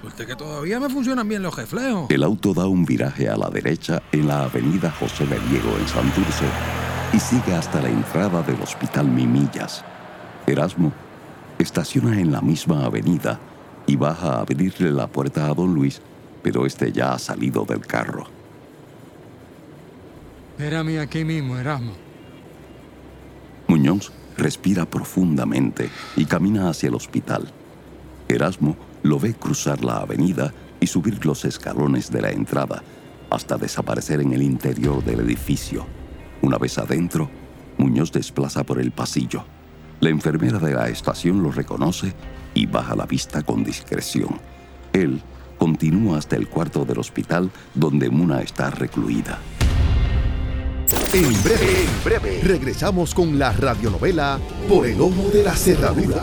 Suerte 0.00 0.26
que 0.26 0.36
todavía 0.36 0.78
me 0.78 0.88
funcionan 0.88 1.28
bien 1.28 1.42
los 1.42 1.56
reflejos. 1.56 2.10
El 2.10 2.22
auto 2.22 2.54
da 2.54 2.66
un 2.66 2.84
viraje 2.84 3.28
a 3.28 3.36
la 3.36 3.50
derecha 3.50 4.00
en 4.12 4.28
la 4.28 4.44
avenida 4.44 4.92
José 4.92 5.26
de 5.26 5.38
Diego 5.48 5.76
en 5.76 5.88
Santurce 5.88 6.44
y 7.12 7.18
sigue 7.18 7.54
hasta 7.54 7.80
la 7.80 7.88
entrada 7.88 8.42
del 8.42 8.60
Hospital 8.62 9.08
Mimillas. 9.08 9.84
Erasmo 10.46 10.92
estaciona 11.58 12.20
en 12.20 12.30
la 12.30 12.40
misma 12.40 12.84
avenida 12.84 13.40
y 13.86 13.96
baja 13.96 14.34
a 14.34 14.40
abrirle 14.40 14.92
la 14.92 15.08
puerta 15.08 15.46
a 15.46 15.54
don 15.54 15.74
Luis, 15.74 16.00
pero 16.42 16.64
este 16.64 16.92
ya 16.92 17.14
ha 17.14 17.18
salido 17.18 17.64
del 17.64 17.80
carro. 17.80 18.26
Espérame 20.56 21.00
aquí 21.00 21.24
mismo, 21.24 21.56
Erasmo. 21.56 21.92
Muñoz 23.66 24.12
respira 24.36 24.84
profundamente 24.86 25.90
y 26.16 26.24
camina 26.24 26.70
hacia 26.70 26.88
el 26.88 26.94
hospital. 26.94 27.50
Erasmo 28.28 28.76
lo 29.02 29.18
ve 29.18 29.34
cruzar 29.34 29.84
la 29.84 29.98
avenida 29.98 30.52
y 30.80 30.86
subir 30.86 31.24
los 31.24 31.44
escalones 31.44 32.10
de 32.10 32.22
la 32.22 32.30
entrada 32.30 32.82
hasta 33.30 33.56
desaparecer 33.56 34.20
en 34.20 34.32
el 34.32 34.42
interior 34.42 35.04
del 35.04 35.20
edificio. 35.20 35.86
Una 36.42 36.58
vez 36.58 36.78
adentro, 36.78 37.30
Muñoz 37.76 38.12
desplaza 38.12 38.64
por 38.64 38.80
el 38.80 38.90
pasillo. 38.90 39.44
La 40.00 40.10
enfermera 40.10 40.58
de 40.58 40.74
la 40.74 40.88
estación 40.88 41.42
lo 41.42 41.50
reconoce 41.50 42.14
y 42.54 42.66
baja 42.66 42.94
la 42.94 43.06
vista 43.06 43.42
con 43.42 43.64
discreción. 43.64 44.40
Él 44.92 45.20
continúa 45.58 46.18
hasta 46.18 46.36
el 46.36 46.48
cuarto 46.48 46.84
del 46.84 46.98
hospital 46.98 47.50
donde 47.74 48.08
Muna 48.08 48.40
está 48.40 48.70
recluida. 48.70 49.38
En 51.12 51.42
breve, 51.42 51.84
en 51.84 52.04
breve, 52.04 52.40
regresamos 52.42 53.14
con 53.14 53.38
la 53.38 53.52
radionovela 53.52 54.38
Por 54.68 54.86
el 54.86 55.00
Ojo 55.00 55.30
de 55.32 55.42
la 55.42 55.54
Cerradura. 55.54 56.22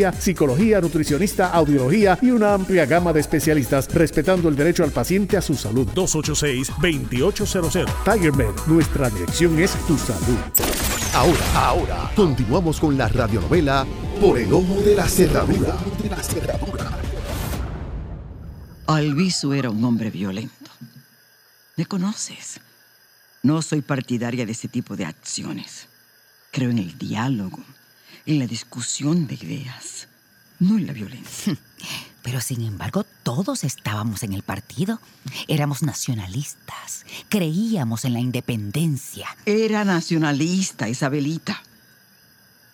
psicología, 0.11 0.81
nutricionista, 0.81 1.51
audiología 1.51 2.17
y 2.21 2.31
una 2.31 2.55
amplia 2.55 2.87
gama 2.87 3.13
de 3.13 3.19
especialistas, 3.19 3.87
respetando 3.93 4.49
el 4.49 4.55
derecho 4.55 4.83
al 4.83 4.91
paciente 4.91 5.37
a 5.37 5.41
su 5.41 5.53
salud. 5.53 5.87
286-2800. 5.93 7.85
Tiger 8.03 8.33
Med, 8.33 8.55
nuestra 8.65 9.11
dirección 9.11 9.59
es 9.59 9.73
tu 9.85 9.97
salud. 9.97 10.39
Ahora, 11.13 11.45
ahora, 11.53 12.11
continuamos 12.15 12.79
con 12.79 12.97
la 12.97 13.07
radionovela 13.09 13.85
Por 14.19 14.39
el 14.39 14.51
Ojo 14.51 14.81
de 14.81 14.95
la 14.95 15.07
Cerradura. 15.07 15.77
Alviso 18.87 19.53
era 19.53 19.69
un 19.69 19.83
hombre 19.83 20.09
violento. 20.09 20.71
¿Me 21.77 21.85
conoces? 21.85 22.59
No 23.43 23.61
soy 23.61 23.81
partidaria 23.81 24.45
de 24.45 24.51
ese 24.51 24.67
tipo 24.67 24.95
de 24.95 25.05
acciones. 25.05 25.87
Creo 26.51 26.69
en 26.69 26.77
el 26.79 26.97
diálogo, 26.97 27.63
en 28.25 28.39
la 28.39 28.47
discusión 28.47 29.27
de 29.27 29.35
ideas, 29.35 30.07
no 30.59 30.77
en 30.77 30.87
la 30.87 30.93
violencia. 30.93 31.57
Pero 32.21 32.39
sin 32.39 32.61
embargo, 32.61 33.05
todos 33.23 33.63
estábamos 33.63 34.23
en 34.23 34.33
el 34.33 34.43
partido. 34.43 34.99
Éramos 35.47 35.81
nacionalistas. 35.81 37.05
Creíamos 37.29 38.05
en 38.05 38.13
la 38.13 38.19
independencia. 38.19 39.27
Era 39.45 39.83
nacionalista, 39.83 40.87
Isabelita. 40.87 41.63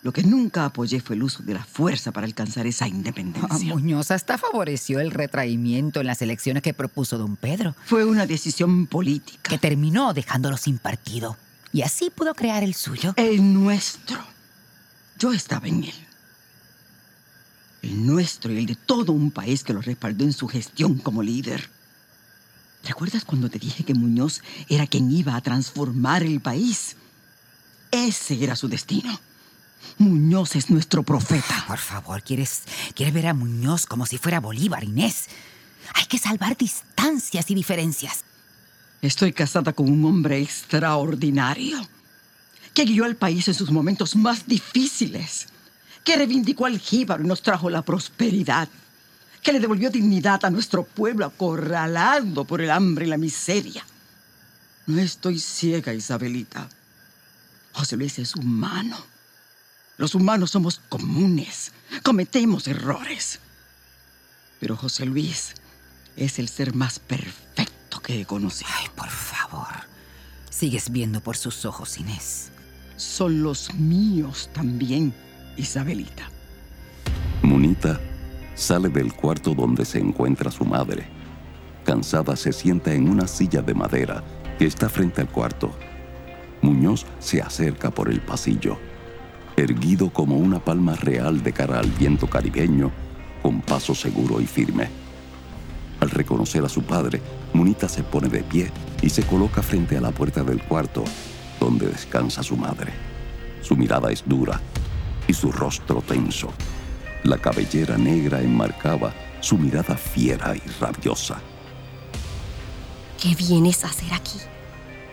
Lo 0.04 0.14
que 0.14 0.24
nunca 0.24 0.66
apoyé 0.66 1.02
fue 1.02 1.16
el 1.16 1.24
uso 1.24 1.44
de 1.44 1.54
la 1.54 1.64
fuerza 1.66 2.12
para 2.12 2.26
alcanzar 2.26 2.68
esa 2.68 2.88
independencia. 2.88 3.50
Ah, 3.50 3.60
Muñoz 3.76 4.12
hasta 4.12 4.38
favoreció 4.38 5.00
el 5.00 5.12
retraimiento 5.12 6.02
en 6.02 6.08
las 6.08 6.22
elecciones 6.22 6.62
que 6.62 6.74
propuso 6.74 7.18
don 7.18 7.36
Pedro. 7.36 7.76
Fue 7.86 8.06
una 8.06 8.26
decisión 8.26 8.88
política. 8.88 9.50
Que 9.50 9.58
terminó 9.58 10.14
dejándolo 10.14 10.58
sin 10.58 10.78
partido. 10.78 11.36
Y 11.74 11.82
así 11.82 12.10
pudo 12.10 12.34
crear 12.36 12.64
el 12.64 12.74
suyo. 12.74 13.14
El 13.18 13.54
nuestro. 13.54 14.18
Yo 15.18 15.34
estaba 15.34 15.68
en 15.68 15.84
él. 15.84 15.94
El 17.82 18.06
nuestro 18.06 18.52
y 18.52 18.58
el 18.58 18.66
de 18.66 18.76
todo 18.76 19.14
un 19.14 19.32
país 19.32 19.64
que 19.64 19.74
lo 19.74 19.82
respaldó 19.82 20.24
en 20.24 20.34
su 20.34 20.48
gestión 20.48 20.98
como 21.00 21.24
líder. 21.24 21.70
¿Recuerdas 22.84 23.26
cuando 23.26 23.50
te 23.50 23.60
dije 23.60 23.84
que 23.84 23.94
Muñoz 23.94 24.42
era 24.70 24.88
quien 24.88 25.12
iba 25.12 25.36
a 25.36 25.42
transformar 25.42 26.24
el 26.24 26.40
país? 26.40 26.96
Ese 27.92 28.44
era 28.44 28.56
su 28.56 28.68
destino. 28.68 29.20
Muñoz 29.98 30.56
es 30.56 30.70
nuestro 30.70 31.04
profeta. 31.04 31.66
Por 31.68 31.80
favor, 31.80 32.22
¿quieres, 32.22 32.64
quieres 32.94 33.14
ver 33.14 33.28
a 33.28 33.34
Muñoz 33.34 33.86
como 33.86 34.06
si 34.06 34.18
fuera 34.18 34.40
Bolívar, 34.40 34.84
Inés? 34.84 35.26
Hay 35.96 36.06
que 36.06 36.18
salvar 36.18 36.58
distancias 36.58 37.50
y 37.50 37.56
diferencias. 37.56 38.24
Estoy 39.02 39.34
casada 39.34 39.74
con 39.74 39.90
un 39.90 40.06
hombre 40.06 40.42
extraordinario 40.42 41.88
que 42.78 42.86
guió 42.86 43.06
al 43.06 43.16
país 43.16 43.48
en 43.48 43.56
sus 43.56 43.72
momentos 43.72 44.16
más 44.16 44.46
difíciles, 44.46 45.48
que 46.04 46.16
reivindicó 46.16 46.68
al 46.68 46.78
jíbaro 46.78 47.24
y 47.24 47.28
nos 47.28 47.42
trajo 47.42 47.72
la 47.72 47.82
prosperidad, 47.82 48.70
que 49.42 49.52
le 49.52 49.60
devolvió 49.60 49.90
dignidad 49.90 50.46
a 50.46 50.52
nuestro 50.52 50.84
pueblo 50.84 51.26
acorralado 51.26 52.46
por 52.46 52.62
el 52.62 52.70
hambre 52.70 53.08
y 53.08 53.10
la 53.10 53.18
miseria. 53.18 53.84
No 54.86 55.02
estoy 55.02 55.40
ciega, 55.40 55.92
Isabelita. 55.92 56.70
José 57.74 57.98
Luis 57.98 58.20
es 58.20 58.36
humano. 58.36 58.96
Los 59.98 60.14
humanos 60.14 60.52
somos 60.52 60.80
comunes, 60.88 61.72
cometemos 62.04 62.68
errores. 62.68 63.40
Pero 64.60 64.78
José 64.78 65.08
Luis 65.08 65.56
es 66.16 66.38
el 66.38 66.48
ser 66.48 66.76
más 66.76 67.00
perfecto 67.00 68.02
que 68.04 68.22
he 68.22 68.26
conocido. 68.28 68.70
Ay, 68.72 68.86
por 68.96 69.10
favor. 69.10 69.74
Sigues 70.52 70.92
viendo 70.92 71.22
por 71.22 71.38
sus 71.38 71.66
ojos, 71.66 71.98
Inés. 71.98 72.52
Son 72.98 73.44
los 73.44 73.76
míos 73.76 74.50
también, 74.54 75.14
Isabelita. 75.56 76.32
Munita 77.44 78.02
sale 78.56 78.90
del 78.90 79.14
cuarto 79.14 79.54
donde 79.54 79.86
se 79.86 80.00
encuentra 80.00 80.50
su 80.50 80.66
madre. 80.66 81.06
Cansada 81.86 82.36
se 82.36 82.52
sienta 82.52 82.92
en 82.96 83.08
una 83.08 83.28
silla 83.28 83.62
de 83.62 83.76
madera 83.76 84.24
que 84.58 84.66
está 84.66 84.90
frente 84.90 85.22
al 85.22 85.30
cuarto. 85.30 85.70
Muñoz 86.64 87.06
se 87.20 87.40
acerca 87.40 87.92
por 87.92 88.10
el 88.10 88.20
pasillo, 88.20 88.80
erguido 89.56 90.12
como 90.12 90.36
una 90.36 90.58
palma 90.58 90.96
real 90.96 91.44
de 91.44 91.54
cara 91.54 91.78
al 91.78 91.92
viento 91.92 92.28
caribeño, 92.28 92.92
con 93.44 93.62
paso 93.62 93.94
seguro 93.94 94.42
y 94.42 94.48
firme. 94.48 94.90
Al 96.00 96.10
reconocer 96.10 96.66
a 96.66 96.70
su 96.70 96.82
padre, 96.82 97.22
Munita 97.54 97.88
se 97.88 98.02
pone 98.02 98.28
de 98.28 98.42
pie 98.42 98.72
y 99.04 99.12
se 99.12 99.22
coloca 99.22 99.62
frente 99.62 99.98
a 99.98 100.02
la 100.02 100.10
puerta 100.10 100.44
del 100.44 100.64
cuarto 100.64 101.04
donde 101.60 101.88
descansa 101.88 102.44
su 102.44 102.56
madre. 102.56 102.94
Su 103.62 103.76
mirada 103.76 104.12
es 104.12 104.24
dura 104.26 104.60
y 105.28 105.34
su 105.34 105.52
rostro 105.52 106.02
tenso. 106.02 106.54
La 107.24 107.38
cabellera 107.38 107.98
negra 107.98 108.42
enmarcaba 108.42 109.14
su 109.42 109.58
mirada 109.58 109.96
fiera 109.96 110.56
y 110.56 110.62
rabiosa. 110.80 111.42
¿Qué 113.22 113.36
vienes 113.36 113.84
a 113.84 113.88
hacer 113.88 114.14
aquí? 114.14 114.40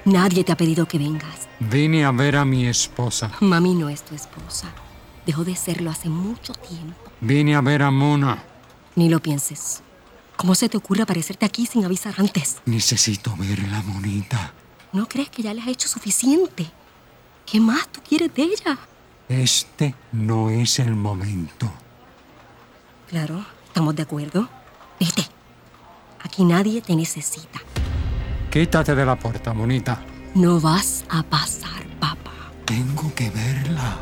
Nadie 0.04 0.44
te 0.44 0.52
ha 0.52 0.56
pedido 0.56 0.86
que 0.86 0.98
vengas. 0.98 1.48
Vine 1.60 2.04
a 2.04 2.12
ver 2.12 2.36
a 2.36 2.44
mi 2.44 2.66
esposa. 2.66 3.32
Mami 3.40 3.74
no 3.74 3.88
es 3.88 4.02
tu 4.02 4.14
esposa. 4.14 4.68
Dejó 5.24 5.44
de 5.44 5.56
serlo 5.56 5.90
hace 5.90 6.10
mucho 6.10 6.52
tiempo. 6.52 6.94
Vine 7.20 7.54
a 7.54 7.62
ver 7.62 7.82
a 7.82 7.90
Mona. 7.90 8.42
Ni 8.96 9.08
lo 9.08 9.20
pienses. 9.20 9.82
¿Cómo 10.36 10.54
se 10.54 10.68
te 10.68 10.76
ocurre 10.76 11.02
aparecerte 11.02 11.46
aquí 11.46 11.64
sin 11.64 11.84
avisar 11.84 12.14
antes? 12.18 12.58
Necesito 12.66 13.34
verla, 13.36 13.82
Monita. 13.82 14.52
¿No 14.94 15.08
crees 15.08 15.28
que 15.28 15.42
ya 15.42 15.52
le 15.52 15.60
has 15.60 15.66
hecho 15.66 15.88
suficiente? 15.88 16.70
¿Qué 17.44 17.58
más 17.58 17.88
tú 17.88 18.00
quieres 18.08 18.32
de 18.32 18.44
ella? 18.44 18.78
Este 19.28 19.92
no 20.12 20.50
es 20.50 20.78
el 20.78 20.94
momento. 20.94 21.68
Claro, 23.08 23.44
estamos 23.66 23.96
de 23.96 24.02
acuerdo. 24.02 24.48
Vete. 25.00 25.26
Aquí 26.22 26.44
nadie 26.44 26.80
te 26.80 26.94
necesita. 26.94 27.60
Quítate 28.52 28.94
de 28.94 29.04
la 29.04 29.18
puerta, 29.18 29.52
Monita. 29.52 30.00
No 30.36 30.60
vas 30.60 31.04
a 31.08 31.24
pasar, 31.24 31.84
papá. 31.98 32.52
Tengo 32.64 33.12
que 33.16 33.30
verla. 33.30 33.98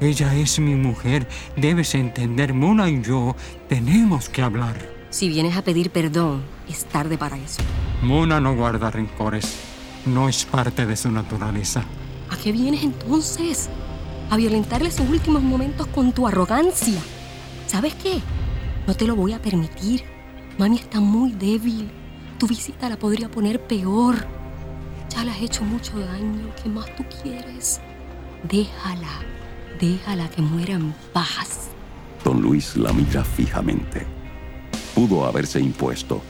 Ella 0.00 0.34
es 0.34 0.58
mi 0.58 0.76
mujer. 0.76 1.28
Debes 1.56 1.94
entender, 1.94 2.54
Mona 2.54 2.88
y 2.88 3.02
yo 3.02 3.36
tenemos 3.68 4.30
que 4.30 4.40
hablar. 4.40 4.78
Si 5.10 5.28
vienes 5.28 5.58
a 5.58 5.62
pedir 5.62 5.90
perdón, 5.90 6.42
es 6.70 6.86
tarde 6.86 7.18
para 7.18 7.36
eso. 7.36 7.60
Mona 8.00 8.40
no 8.40 8.56
guarda 8.56 8.90
rencores. 8.90 9.69
No 10.06 10.28
es 10.28 10.44
parte 10.46 10.86
de 10.86 10.96
su 10.96 11.10
naturaleza. 11.10 11.84
¿A 12.30 12.36
qué 12.36 12.52
vienes 12.52 12.82
entonces? 12.82 13.68
A 14.30 14.36
violentarle 14.36 14.90
sus 14.90 15.08
últimos 15.08 15.42
momentos 15.42 15.86
con 15.88 16.12
tu 16.12 16.26
arrogancia. 16.26 17.00
¿Sabes 17.66 17.94
qué? 17.94 18.20
No 18.86 18.94
te 18.94 19.06
lo 19.06 19.14
voy 19.14 19.32
a 19.32 19.42
permitir. 19.42 20.04
Mami 20.58 20.76
está 20.76 21.00
muy 21.00 21.32
débil. 21.32 21.90
Tu 22.38 22.46
visita 22.46 22.88
la 22.88 22.98
podría 22.98 23.30
poner 23.30 23.60
peor. 23.60 24.26
Ya 25.10 25.24
le 25.24 25.32
has 25.32 25.42
hecho 25.42 25.64
mucho 25.64 25.98
daño. 25.98 26.50
¿Qué 26.62 26.68
más 26.68 26.86
tú 26.96 27.04
quieres? 27.22 27.80
Déjala. 28.48 29.20
Déjala 29.78 30.28
que 30.30 30.40
muera 30.40 30.74
en 30.74 30.94
paz. 31.12 31.70
Don 32.24 32.40
Luis 32.40 32.76
la 32.76 32.92
mira 32.92 33.24
fijamente. 33.24 34.06
Pudo 34.94 35.26
haberse 35.26 35.60
impuesto. 35.60 36.22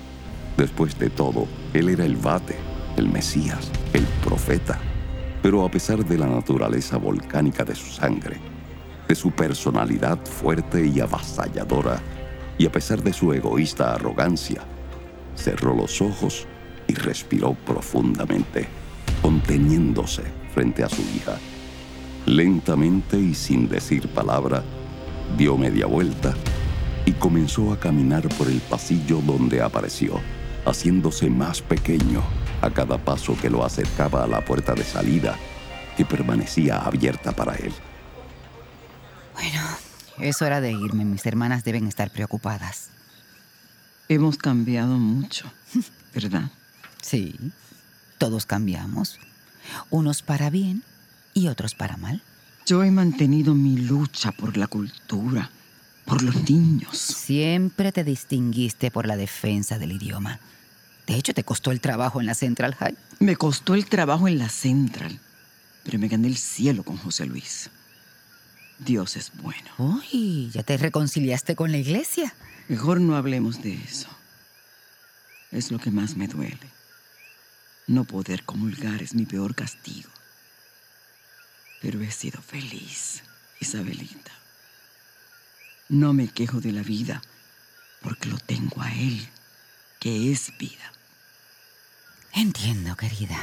Después 0.57 0.99
de 0.99 1.11
todo, 1.11 1.47
él 1.73 1.89
era 1.89 2.05
el 2.05 2.17
bate, 2.17 2.57
el 2.97 3.09
Mesías, 3.09 3.71
el 3.93 4.05
profeta. 4.25 4.79
Pero 5.43 5.65
a 5.65 5.71
pesar 5.71 6.05
de 6.05 6.19
la 6.19 6.27
naturaleza 6.27 6.97
volcánica 6.99 7.65
de 7.65 7.75
su 7.75 7.87
sangre, 7.87 8.37
de 9.09 9.15
su 9.15 9.31
personalidad 9.31 10.19
fuerte 10.25 10.87
y 10.87 11.01
avasalladora, 11.01 12.01
y 12.59 12.67
a 12.67 12.73
pesar 12.73 13.03
de 13.03 13.13
su 13.13 13.33
egoísta 13.33 13.95
arrogancia, 13.95 14.63
cerró 15.35 15.75
los 15.75 16.03
ojos 16.03 16.47
y 16.87 16.95
respiró 16.95 17.55
profundamente, 17.55 18.69
conteniéndose 19.23 20.23
frente 20.53 20.85
a 20.85 20.89
su 20.89 21.01
hija. 21.17 21.39
Lentamente 22.27 23.19
y 23.19 23.35
sin 23.35 23.69
decir 23.69 24.09
palabra, 24.09 24.63
dio 25.39 25.57
media 25.57 25.87
vuelta 25.87 26.35
y 27.07 27.13
comenzó 27.13 27.73
a 27.73 27.81
caminar 27.81 28.29
por 28.37 28.49
el 28.49 28.61
pasillo 28.61 29.23
donde 29.25 29.63
apareció, 29.63 30.21
haciéndose 30.67 31.31
más 31.31 31.63
pequeño 31.63 32.23
a 32.61 32.71
cada 32.71 32.99
paso 32.99 33.37
que 33.41 33.51
lo 33.51 33.65
acercaba 33.65 34.25
a 34.25 34.27
la 34.27 34.45
puerta 34.45 34.75
de 34.75 34.85
salida, 34.85 35.37
que 35.97 36.05
permanecía 36.05 36.79
abierta 36.79 37.33
para 37.33 37.55
él. 37.57 37.73
Bueno, 39.35 39.61
es 40.19 40.43
hora 40.43 40.61
de 40.61 40.73
irme. 40.73 41.05
Mis 41.05 41.25
hermanas 41.27 41.65
deben 41.65 41.87
estar 41.87 42.11
preocupadas. 42.11 42.91
Hemos 44.09 44.37
cambiado 44.37 44.99
mucho, 44.99 45.51
¿verdad? 46.15 46.51
Sí, 47.01 47.37
todos 48.19 48.45
cambiamos. 48.45 49.19
Unos 49.89 50.23
para 50.23 50.51
bien 50.51 50.83
y 51.33 51.49
otros 51.49 51.75
para 51.75 51.97
mal. 51.97 52.23
Yo 52.67 52.85
he 52.85 52.91
mantenido 52.91 53.55
mi 53.55 53.77
lucha 53.77 54.33
por 54.33 54.57
la 54.57 54.67
cultura, 54.67 55.51
por 56.05 56.23
los 56.23 56.49
niños. 56.49 56.99
Siempre 56.99 57.93
te 57.93 58.05
distinguiste 58.05 58.91
por 58.91 59.07
la 59.07 59.17
defensa 59.17 59.79
del 59.79 59.93
idioma. 59.93 60.39
De 61.11 61.17
hecho, 61.17 61.35
te 61.35 61.43
costó 61.43 61.73
el 61.73 61.81
trabajo 61.81 62.21
en 62.21 62.27
la 62.27 62.35
Central 62.35 62.77
High. 62.77 62.97
Me 63.19 63.35
costó 63.35 63.75
el 63.75 63.87
trabajo 63.87 64.29
en 64.29 64.39
la 64.39 64.49
Central, 64.49 65.19
pero 65.83 65.99
me 65.99 66.07
gané 66.07 66.29
el 66.29 66.37
cielo 66.37 66.85
con 66.85 66.99
José 66.99 67.27
Luis. 67.27 67.69
Dios 68.79 69.17
es 69.17 69.33
bueno. 69.43 69.73
Uy, 69.79 70.51
ya 70.53 70.63
te 70.63 70.77
reconciliaste 70.77 71.57
con 71.57 71.73
la 71.73 71.79
iglesia. 71.79 72.33
Mejor 72.69 73.01
no 73.01 73.17
hablemos 73.17 73.61
de 73.61 73.75
eso. 73.75 74.07
Es 75.51 75.73
lo 75.73 75.81
que 75.81 75.91
más 75.91 76.17
me 76.17 76.29
duele. 76.29 76.71
No 77.89 78.05
poder 78.05 78.45
comulgar 78.45 79.03
es 79.03 79.13
mi 79.13 79.27
peor 79.27 79.57
castigo. 79.57 80.11
Pero 81.83 82.01
he 82.03 82.11
sido 82.13 82.41
feliz, 82.41 83.25
Isabelita. 83.59 84.31
No 85.89 86.13
me 86.13 86.29
quejo 86.29 86.61
de 86.61 86.71
la 86.71 86.85
vida 86.85 87.21
porque 88.01 88.29
lo 88.29 88.39
tengo 88.39 88.81
a 88.81 88.95
él, 88.95 89.29
que 89.99 90.31
es 90.31 90.57
vida. 90.57 90.93
Entiendo, 92.35 92.97
querida. 92.97 93.39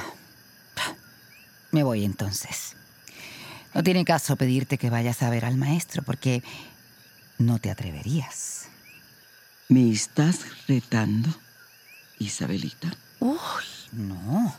Me 1.72 1.84
voy 1.84 2.06
entonces. 2.06 2.76
No 3.74 3.84
tiene 3.84 4.06
caso 4.06 4.36
pedirte 4.36 4.78
que 4.78 4.90
vayas 4.90 5.22
a 5.22 5.30
ver 5.30 5.46
al 5.46 5.58
maestro 5.58 6.02
porque 6.04 6.42
no 7.38 7.60
te 7.60 7.70
atreverías. 7.70 8.70
¿Me 9.70 9.92
estás 9.92 10.46
retando, 10.68 11.30
Isabelita? 12.20 12.92
Uy, 13.20 13.38
no. 13.92 14.56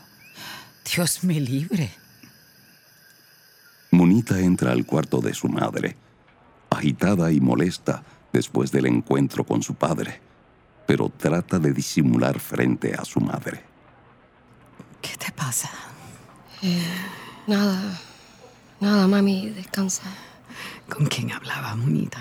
Dios 0.93 1.23
me 1.23 1.39
libre. 1.39 1.91
Monita 3.91 4.39
entra 4.39 4.71
al 4.71 4.85
cuarto 4.85 5.19
de 5.19 5.33
su 5.33 5.49
madre, 5.49 5.97
agitada 6.69 7.31
y 7.31 7.41
molesta 7.41 8.03
después 8.31 8.71
del 8.71 8.85
encuentro 8.85 9.43
con 9.43 9.63
su 9.63 9.73
padre, 9.73 10.21
pero 10.85 11.09
trata 11.09 11.57
de 11.57 11.73
disimular 11.73 12.39
frente 12.39 12.93
a 12.93 13.03
su 13.03 13.19
madre. 13.19 13.68
¿Qué 15.49 15.55
te 15.55 15.61
pasa? 15.63 15.69
Eh, 16.61 16.83
nada. 17.47 17.99
Nada, 18.79 19.07
mami, 19.07 19.49
descansa. 19.49 20.03
¿Con 20.87 21.07
quién 21.07 21.31
hablaba, 21.31 21.75
Monita? 21.75 22.19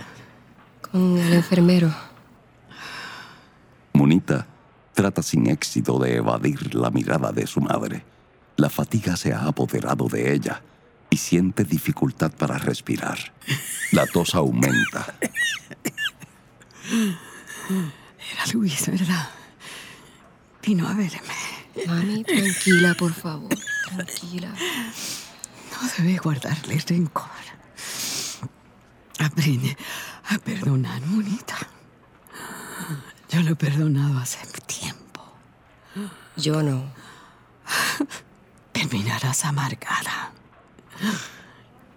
Con 0.81 1.19
el 1.19 1.35
enfermero. 1.35 1.95
Monita 3.93 4.47
trata 4.95 5.23
sin 5.23 5.47
éxito 5.47 5.99
de 5.99 6.17
evadir 6.17 6.75
la 6.75 6.91
mirada 6.91 7.31
de 7.31 7.47
su 7.47 7.61
madre. 7.61 8.03
La 8.57 8.71
fatiga 8.71 9.17
se 9.17 9.35
ha 9.35 9.45
apoderado 9.45 10.09
de 10.09 10.33
ella 10.33 10.63
y 11.11 11.19
siente 11.19 11.65
dificultad 11.65 12.33
para 12.33 12.57
respirar. 12.57 13.19
La 13.93 14.07
tos 14.07 14.35
aumenta. 14.35 15.15
Era 18.33 18.47
Luis, 18.55 18.87
¿verdad? 18.87 19.29
Vino 20.63 20.89
a 20.89 20.95
verme. 20.95 21.58
Mami, 21.87 22.25
tranquila, 22.25 22.95
por 22.95 23.13
favor. 23.13 23.49
Tranquila. 23.89 24.53
No 25.73 25.89
debe 25.97 26.19
guardarle 26.19 26.81
rencor. 26.87 27.31
Aprende 29.19 29.77
a 30.31 30.39
perdonar, 30.39 31.01
monita. 31.03 31.57
Yo 33.31 33.43
lo 33.43 33.51
he 33.53 33.57
perdonado 33.57 34.19
hace 34.19 34.39
tiempo. 34.67 35.23
Yo 36.37 36.63
no. 36.63 36.91
Terminarás 38.73 39.45
amargada. 39.45 40.33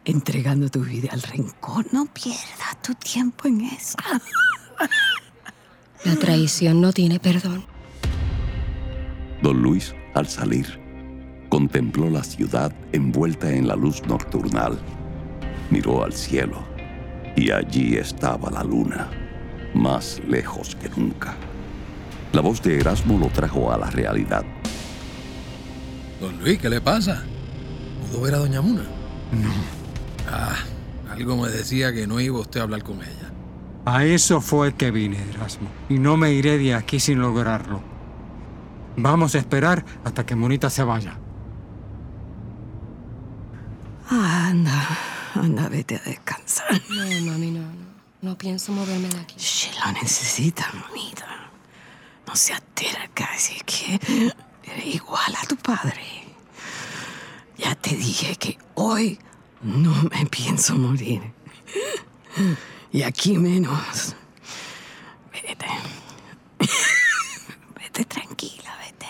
Entregando 0.04 0.70
tu 0.70 0.82
vida 0.82 1.10
al 1.12 1.22
rencor. 1.22 1.86
No 1.94 2.06
pierdas 2.06 2.82
tu 2.82 2.96
tiempo 2.96 3.48
en 3.48 3.62
eso. 3.62 3.98
La 6.04 6.16
traición 6.16 6.82
no 6.82 6.92
tiene 6.92 7.20
perdón. 7.20 7.71
Don 9.42 9.62
Luis, 9.62 9.96
al 10.14 10.28
salir, 10.28 10.80
contempló 11.50 12.10
la 12.10 12.24
ciudad 12.24 12.72
envuelta 12.92 13.52
en 13.52 13.68
la 13.68 13.76
luz 13.76 14.06
nocturnal. 14.06 14.78
Miró 15.72 16.04
al 16.04 16.14
cielo 16.14 16.64
y 17.36 17.50
allí 17.50 17.96
estaba 17.96 18.52
la 18.52 18.64
luna, 18.64 19.10
más 19.74 20.22
lejos 20.28 20.76
que 20.76 20.90
nunca. 20.90 21.36
La 22.34 22.42
voz 22.42 22.62
de 22.62 22.80
Erasmo 22.80 23.18
lo 23.18 23.28
trajo 23.28 23.72
a 23.74 23.78
la 23.78 23.90
realidad. 23.90 24.44
Don 26.20 26.40
Luis, 26.40 26.60
¿qué 26.60 26.70
le 26.70 26.80
pasa? 26.80 27.24
¿Pudo 28.12 28.22
ver 28.22 28.36
a 28.36 28.38
Doña 28.38 28.62
Muna? 28.62 28.84
No. 29.32 29.50
Ah, 30.30 30.56
algo 31.10 31.36
me 31.36 31.50
decía 31.50 31.92
que 31.92 32.06
no 32.06 32.20
iba 32.20 32.40
usted 32.40 32.60
a 32.60 32.64
hablar 32.64 32.84
con 32.84 32.98
ella. 32.98 33.32
A 33.86 34.06
eso 34.06 34.40
fue 34.40 34.76
que 34.76 34.92
vine, 34.92 35.18
Erasmo. 35.34 35.68
Y 35.90 35.98
no 35.98 36.16
me 36.16 36.32
iré 36.32 36.60
de 36.60 36.76
aquí 36.76 37.00
sin 37.00 37.20
lograrlo. 37.20 37.91
Vamos 38.98 39.36
a 39.36 39.40
esperar 39.40 39.84
hasta 40.04 40.26
que 40.26 40.36
Monita 40.36 40.70
se 40.70 40.84
vaya. 40.84 41.18
Anda, 44.10 44.88
anda, 45.36 45.70
vete 45.70 45.96
a 45.96 46.00
descansar. 46.00 46.82
No, 46.90 47.32
mami, 47.32 47.52
no, 47.52 47.62
no. 47.62 47.92
No 48.22 48.38
pienso 48.38 48.72
moverme 48.72 49.08
de 49.08 49.20
aquí. 49.20 49.36
Sheila 49.40 49.94
necesita, 49.94 50.70
monita. 50.74 51.26
No 52.28 52.36
seas 52.36 52.62
terca, 52.76 53.30
así 53.34 53.60
que 53.66 54.00
eres 54.64 54.86
igual 54.96 55.34
a 55.42 55.48
tu 55.48 55.56
padre. 55.56 56.04
Ya 57.58 57.74
te 57.76 57.96
dije 57.96 58.36
que 58.36 58.60
hoy 58.76 59.18
no 59.62 59.94
me 60.04 60.26
pienso 60.28 60.76
morir. 60.76 61.34
Y 62.92 63.02
aquí 63.02 63.38
menos. 63.38 64.16
Vete. 65.32 65.68
Vete 67.80 68.06
tranquila, 68.06 68.78
vete. 68.78 69.08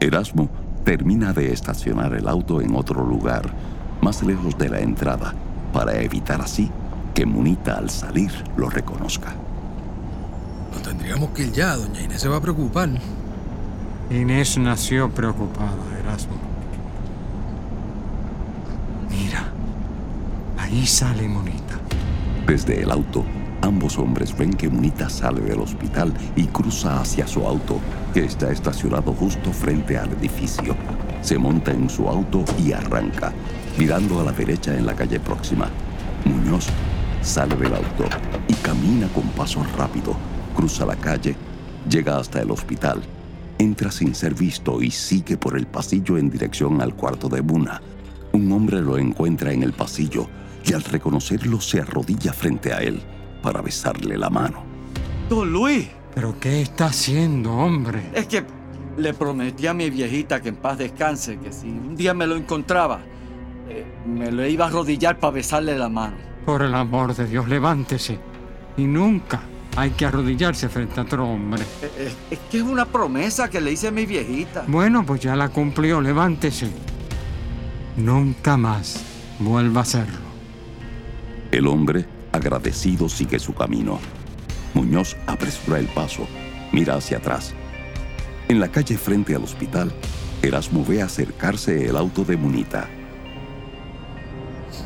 Erasmo 0.00 0.48
termina 0.84 1.32
de 1.32 1.52
estacionar 1.52 2.14
el 2.14 2.28
auto 2.28 2.60
en 2.60 2.74
otro 2.76 3.04
lugar, 3.04 3.50
más 4.00 4.22
lejos 4.22 4.56
de 4.58 4.68
la 4.68 4.80
entrada, 4.80 5.34
para 5.72 6.00
evitar 6.00 6.40
así 6.40 6.70
que 7.14 7.24
Munita 7.24 7.78
al 7.78 7.90
salir 7.90 8.30
lo 8.56 8.68
reconozca. 8.68 9.34
No 10.72 10.80
tendríamos 10.82 11.30
que 11.30 11.44
ir 11.44 11.52
ya, 11.52 11.76
doña 11.76 12.02
Inés 12.02 12.20
se 12.20 12.28
va 12.28 12.36
a 12.36 12.40
preocupar. 12.40 12.90
Inés 14.10 14.58
nació 14.58 15.10
preocupada, 15.10 15.72
Erasmo. 15.98 16.36
Mira, 19.10 19.44
ahí 20.58 20.86
sale 20.86 21.26
Monita. 21.26 21.74
Desde 22.46 22.82
el 22.82 22.90
auto, 22.90 23.24
ambos 23.62 23.98
hombres 23.98 24.36
ven 24.36 24.52
que 24.52 24.68
Munita 24.68 25.08
sale 25.08 25.40
del 25.40 25.60
hospital 25.60 26.12
y 26.34 26.44
cruza 26.46 27.00
hacia 27.00 27.26
su 27.26 27.46
auto, 27.46 27.80
que 28.14 28.24
está 28.24 28.50
estacionado 28.50 29.12
justo 29.12 29.52
frente 29.52 29.98
al 29.98 30.12
edificio. 30.12 30.76
Se 31.20 31.38
monta 31.38 31.72
en 31.72 31.90
su 31.90 32.08
auto 32.08 32.44
y 32.58 32.72
arranca, 32.72 33.32
mirando 33.78 34.20
a 34.20 34.24
la 34.24 34.32
derecha 34.32 34.76
en 34.76 34.86
la 34.86 34.94
calle 34.94 35.20
próxima. 35.20 35.68
Muñoz 36.24 36.66
sale 37.22 37.56
del 37.56 37.74
auto 37.74 38.04
y 38.48 38.54
camina 38.54 39.08
con 39.08 39.24
paso 39.30 39.64
rápido, 39.76 40.16
cruza 40.54 40.86
la 40.86 40.96
calle, 40.96 41.36
llega 41.88 42.18
hasta 42.18 42.40
el 42.40 42.50
hospital, 42.50 43.02
entra 43.58 43.90
sin 43.90 44.14
ser 44.14 44.34
visto 44.34 44.80
y 44.82 44.90
sigue 44.90 45.36
por 45.36 45.56
el 45.56 45.66
pasillo 45.66 46.18
en 46.18 46.30
dirección 46.30 46.80
al 46.80 46.94
cuarto 46.94 47.28
de 47.28 47.42
Muna. 47.42 47.80
Un 48.32 48.52
hombre 48.52 48.80
lo 48.80 48.98
encuentra 48.98 49.52
en 49.52 49.62
el 49.62 49.72
pasillo 49.72 50.28
y 50.64 50.72
al 50.72 50.82
reconocerlo 50.82 51.60
se 51.60 51.80
arrodilla 51.80 52.32
frente 52.32 52.72
a 52.72 52.78
él 52.78 53.02
para 53.46 53.62
besarle 53.62 54.18
la 54.18 54.28
mano. 54.28 54.64
Don 55.30 55.52
Luis. 55.52 55.88
¿Pero 56.16 56.34
qué 56.40 56.62
está 56.62 56.86
haciendo, 56.86 57.52
hombre? 57.52 58.10
Es 58.12 58.26
que 58.26 58.44
le 58.96 59.14
prometí 59.14 59.68
a 59.68 59.72
mi 59.72 59.88
viejita 59.88 60.42
que 60.42 60.48
en 60.48 60.56
paz 60.56 60.78
descanse, 60.78 61.38
que 61.38 61.52
si 61.52 61.68
un 61.68 61.94
día 61.94 62.12
me 62.12 62.26
lo 62.26 62.34
encontraba, 62.34 62.98
eh, 63.68 63.86
me 64.04 64.32
lo 64.32 64.44
iba 64.44 64.64
a 64.64 64.68
arrodillar 64.68 65.20
para 65.20 65.34
besarle 65.34 65.78
la 65.78 65.88
mano. 65.88 66.16
Por 66.44 66.62
el 66.62 66.74
amor 66.74 67.14
de 67.14 67.24
Dios, 67.24 67.48
levántese. 67.48 68.18
Y 68.76 68.82
nunca 68.82 69.42
hay 69.76 69.90
que 69.90 70.06
arrodillarse 70.06 70.68
frente 70.68 70.98
a 70.98 71.04
otro 71.04 71.24
hombre. 71.28 71.62
Eh, 71.82 71.90
eh, 71.98 72.14
es 72.32 72.38
que 72.50 72.56
es 72.56 72.64
una 72.64 72.86
promesa 72.86 73.48
que 73.48 73.60
le 73.60 73.70
hice 73.70 73.86
a 73.86 73.92
mi 73.92 74.06
viejita. 74.06 74.64
Bueno, 74.66 75.06
pues 75.06 75.20
ya 75.20 75.36
la 75.36 75.50
cumplió, 75.50 76.00
levántese. 76.00 76.68
Nunca 77.96 78.56
más 78.56 79.04
vuelva 79.38 79.82
a 79.82 79.82
hacerlo. 79.82 80.26
El 81.52 81.68
hombre, 81.68 82.15
agradecido, 82.36 83.08
sigue 83.08 83.38
su 83.38 83.54
camino. 83.54 83.98
Muñoz 84.74 85.16
apresura 85.26 85.78
el 85.78 85.86
paso, 85.86 86.26
mira 86.72 86.94
hacia 86.94 87.18
atrás. 87.18 87.54
En 88.48 88.60
la 88.60 88.68
calle 88.68 88.96
frente 88.96 89.34
al 89.34 89.42
hospital, 89.42 89.92
Erasmo 90.42 90.84
ve 90.84 91.02
acercarse 91.02 91.86
el 91.88 91.96
auto 91.96 92.24
de 92.24 92.36
Munita. 92.36 92.88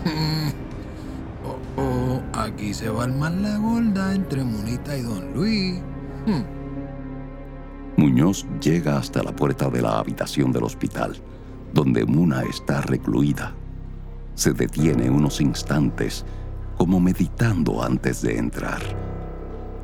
oh, 1.45 1.81
oh, 1.81 2.23
aquí 2.33 2.73
se 2.73 2.89
va 2.89 3.03
a 3.03 3.05
armar 3.05 3.33
la 3.33 3.59
gorda 3.59 4.15
entre 4.15 4.45
Munita 4.45 4.97
y 4.97 5.03
Don 5.03 5.35
Luis. 5.35 5.81
Hmm. 6.27 6.61
Muñoz 7.97 8.47
llega 8.63 8.97
hasta 8.97 9.23
la 9.23 9.37
puerta 9.37 9.69
de 9.69 9.83
la 9.83 9.99
habitación 9.99 10.53
del 10.53 10.63
hospital, 10.63 11.21
donde 11.75 12.07
Muna 12.07 12.43
está 12.45 12.81
recluida. 12.81 13.55
Se 14.35 14.55
detiene 14.55 15.11
unos 15.11 15.41
instantes, 15.41 16.25
como 16.81 16.99
meditando 16.99 17.83
antes 17.83 18.23
de 18.23 18.39
entrar. 18.39 18.81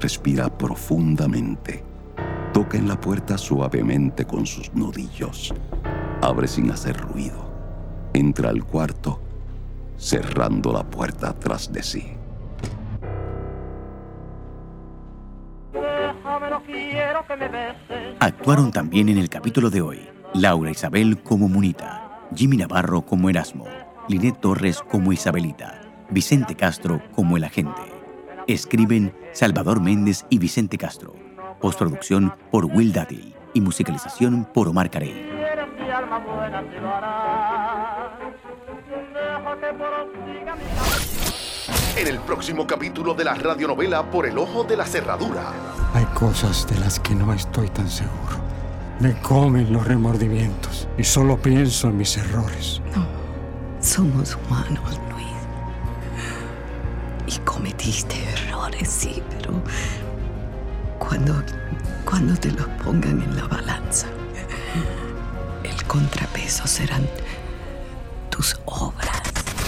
Respira 0.01 0.49
profundamente. 0.49 1.85
Toca 2.55 2.79
en 2.79 2.89
la 2.89 2.99
puerta 2.99 3.37
suavemente 3.37 4.25
con 4.25 4.47
sus 4.47 4.73
nudillos. 4.73 5.53
Abre 6.23 6.49
sin 6.49 6.71
hacer 6.71 6.97
ruido. 6.97 7.51
Entra 8.15 8.49
al 8.49 8.65
cuarto, 8.65 9.21
cerrando 9.99 10.73
la 10.73 10.85
puerta 10.85 11.35
tras 11.39 11.71
de 11.71 11.83
sí. 11.83 12.15
Actuaron 18.21 18.73
también 18.73 19.11
en 19.11 19.19
el 19.19 19.29
capítulo 19.29 19.69
de 19.69 19.83
hoy 19.83 20.01
Laura 20.33 20.71
Isabel 20.71 21.23
como 21.23 21.47
Munita, 21.47 22.23
Jimmy 22.35 22.57
Navarro 22.57 23.03
como 23.03 23.29
Erasmo, 23.29 23.67
Linet 24.09 24.41
Torres 24.41 24.81
como 24.81 25.13
Isabelita, 25.13 25.86
Vicente 26.11 26.55
Castro 26.55 27.03
como 27.15 27.37
el 27.37 27.45
agente. 27.45 27.83
Escriben 28.47 29.15
Salvador 29.33 29.81
Méndez 29.81 30.25
y 30.31 30.39
Vicente 30.39 30.79
Castro. 30.79 31.15
Postproducción 31.61 32.33
por 32.51 32.67
Will 32.67 32.93
Dátil 32.93 33.35
y 33.55 33.61
musicalización 33.61 34.47
por 34.53 34.69
Omar 34.69 34.91
Carey. 34.91 35.31
En 41.97 42.07
el 42.07 42.19
próximo 42.21 42.67
capítulo 42.67 43.15
de 43.15 43.25
la 43.25 43.35
radionovela 43.35 44.11
Por 44.11 44.27
el 44.27 44.37
Ojo 44.39 44.65
de 44.65 44.77
la 44.77 44.85
Cerradura. 44.85 45.53
Hay 45.95 46.05
cosas 46.07 46.67
de 46.69 46.79
las 46.79 47.01
que 47.01 47.15
no 47.15 47.33
estoy 47.33 47.69
tan 47.69 47.89
seguro. 47.89 48.37
Me 49.01 49.15
comen 49.21 49.73
los 49.73 49.87
remordimientos 49.87 50.89
y 50.97 51.05
solo 51.05 51.37
pienso 51.37 51.89
en 51.89 51.97
mis 51.97 52.17
errores. 52.17 52.81
No, 52.95 53.07
somos 53.81 54.37
humanos, 54.37 55.01
Luis. 55.11 55.16
Cometiste 57.47 58.17
errores, 58.35 58.87
sí, 58.87 59.23
pero 59.31 59.63
cuando, 60.99 61.43
cuando 62.05 62.35
te 62.37 62.51
los 62.51 62.67
pongan 62.85 63.23
en 63.23 63.37
la 63.37 63.47
balanza, 63.47 64.09
el 65.65 65.85
contrapeso 65.85 66.67
serán 66.67 67.09
tus 68.31 68.59
obras. 68.67 69.23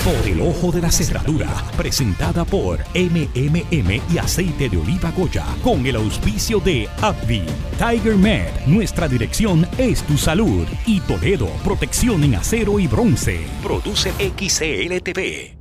Por 0.05 0.29
el 0.29 0.41
ojo 0.41 0.73
de 0.73 0.81
la 0.81 0.91
cerradura, 0.91 1.49
presentada 1.77 2.45
por 2.45 2.81
MMM 2.95 4.01
y 4.11 4.19
aceite 4.19 4.69
de 4.69 4.77
oliva 4.77 5.11
Goya, 5.11 5.45
con 5.63 5.87
el 5.87 5.97
auspicio 5.97 6.61
de 6.61 6.89
Abdi, 7.01 7.43
Tiger 7.79 8.17
Med, 8.17 8.49
nuestra 8.67 9.09
dirección 9.09 9.67
es 9.79 10.03
tu 10.03 10.19
salud, 10.19 10.67
y 10.87 11.01
Toledo, 11.01 11.49
protección 11.65 12.25
en 12.25 12.35
acero 12.35 12.79
y 12.79 12.87
bronce. 12.87 13.47
Produce 13.63 14.13
XCLTV. 14.13 15.58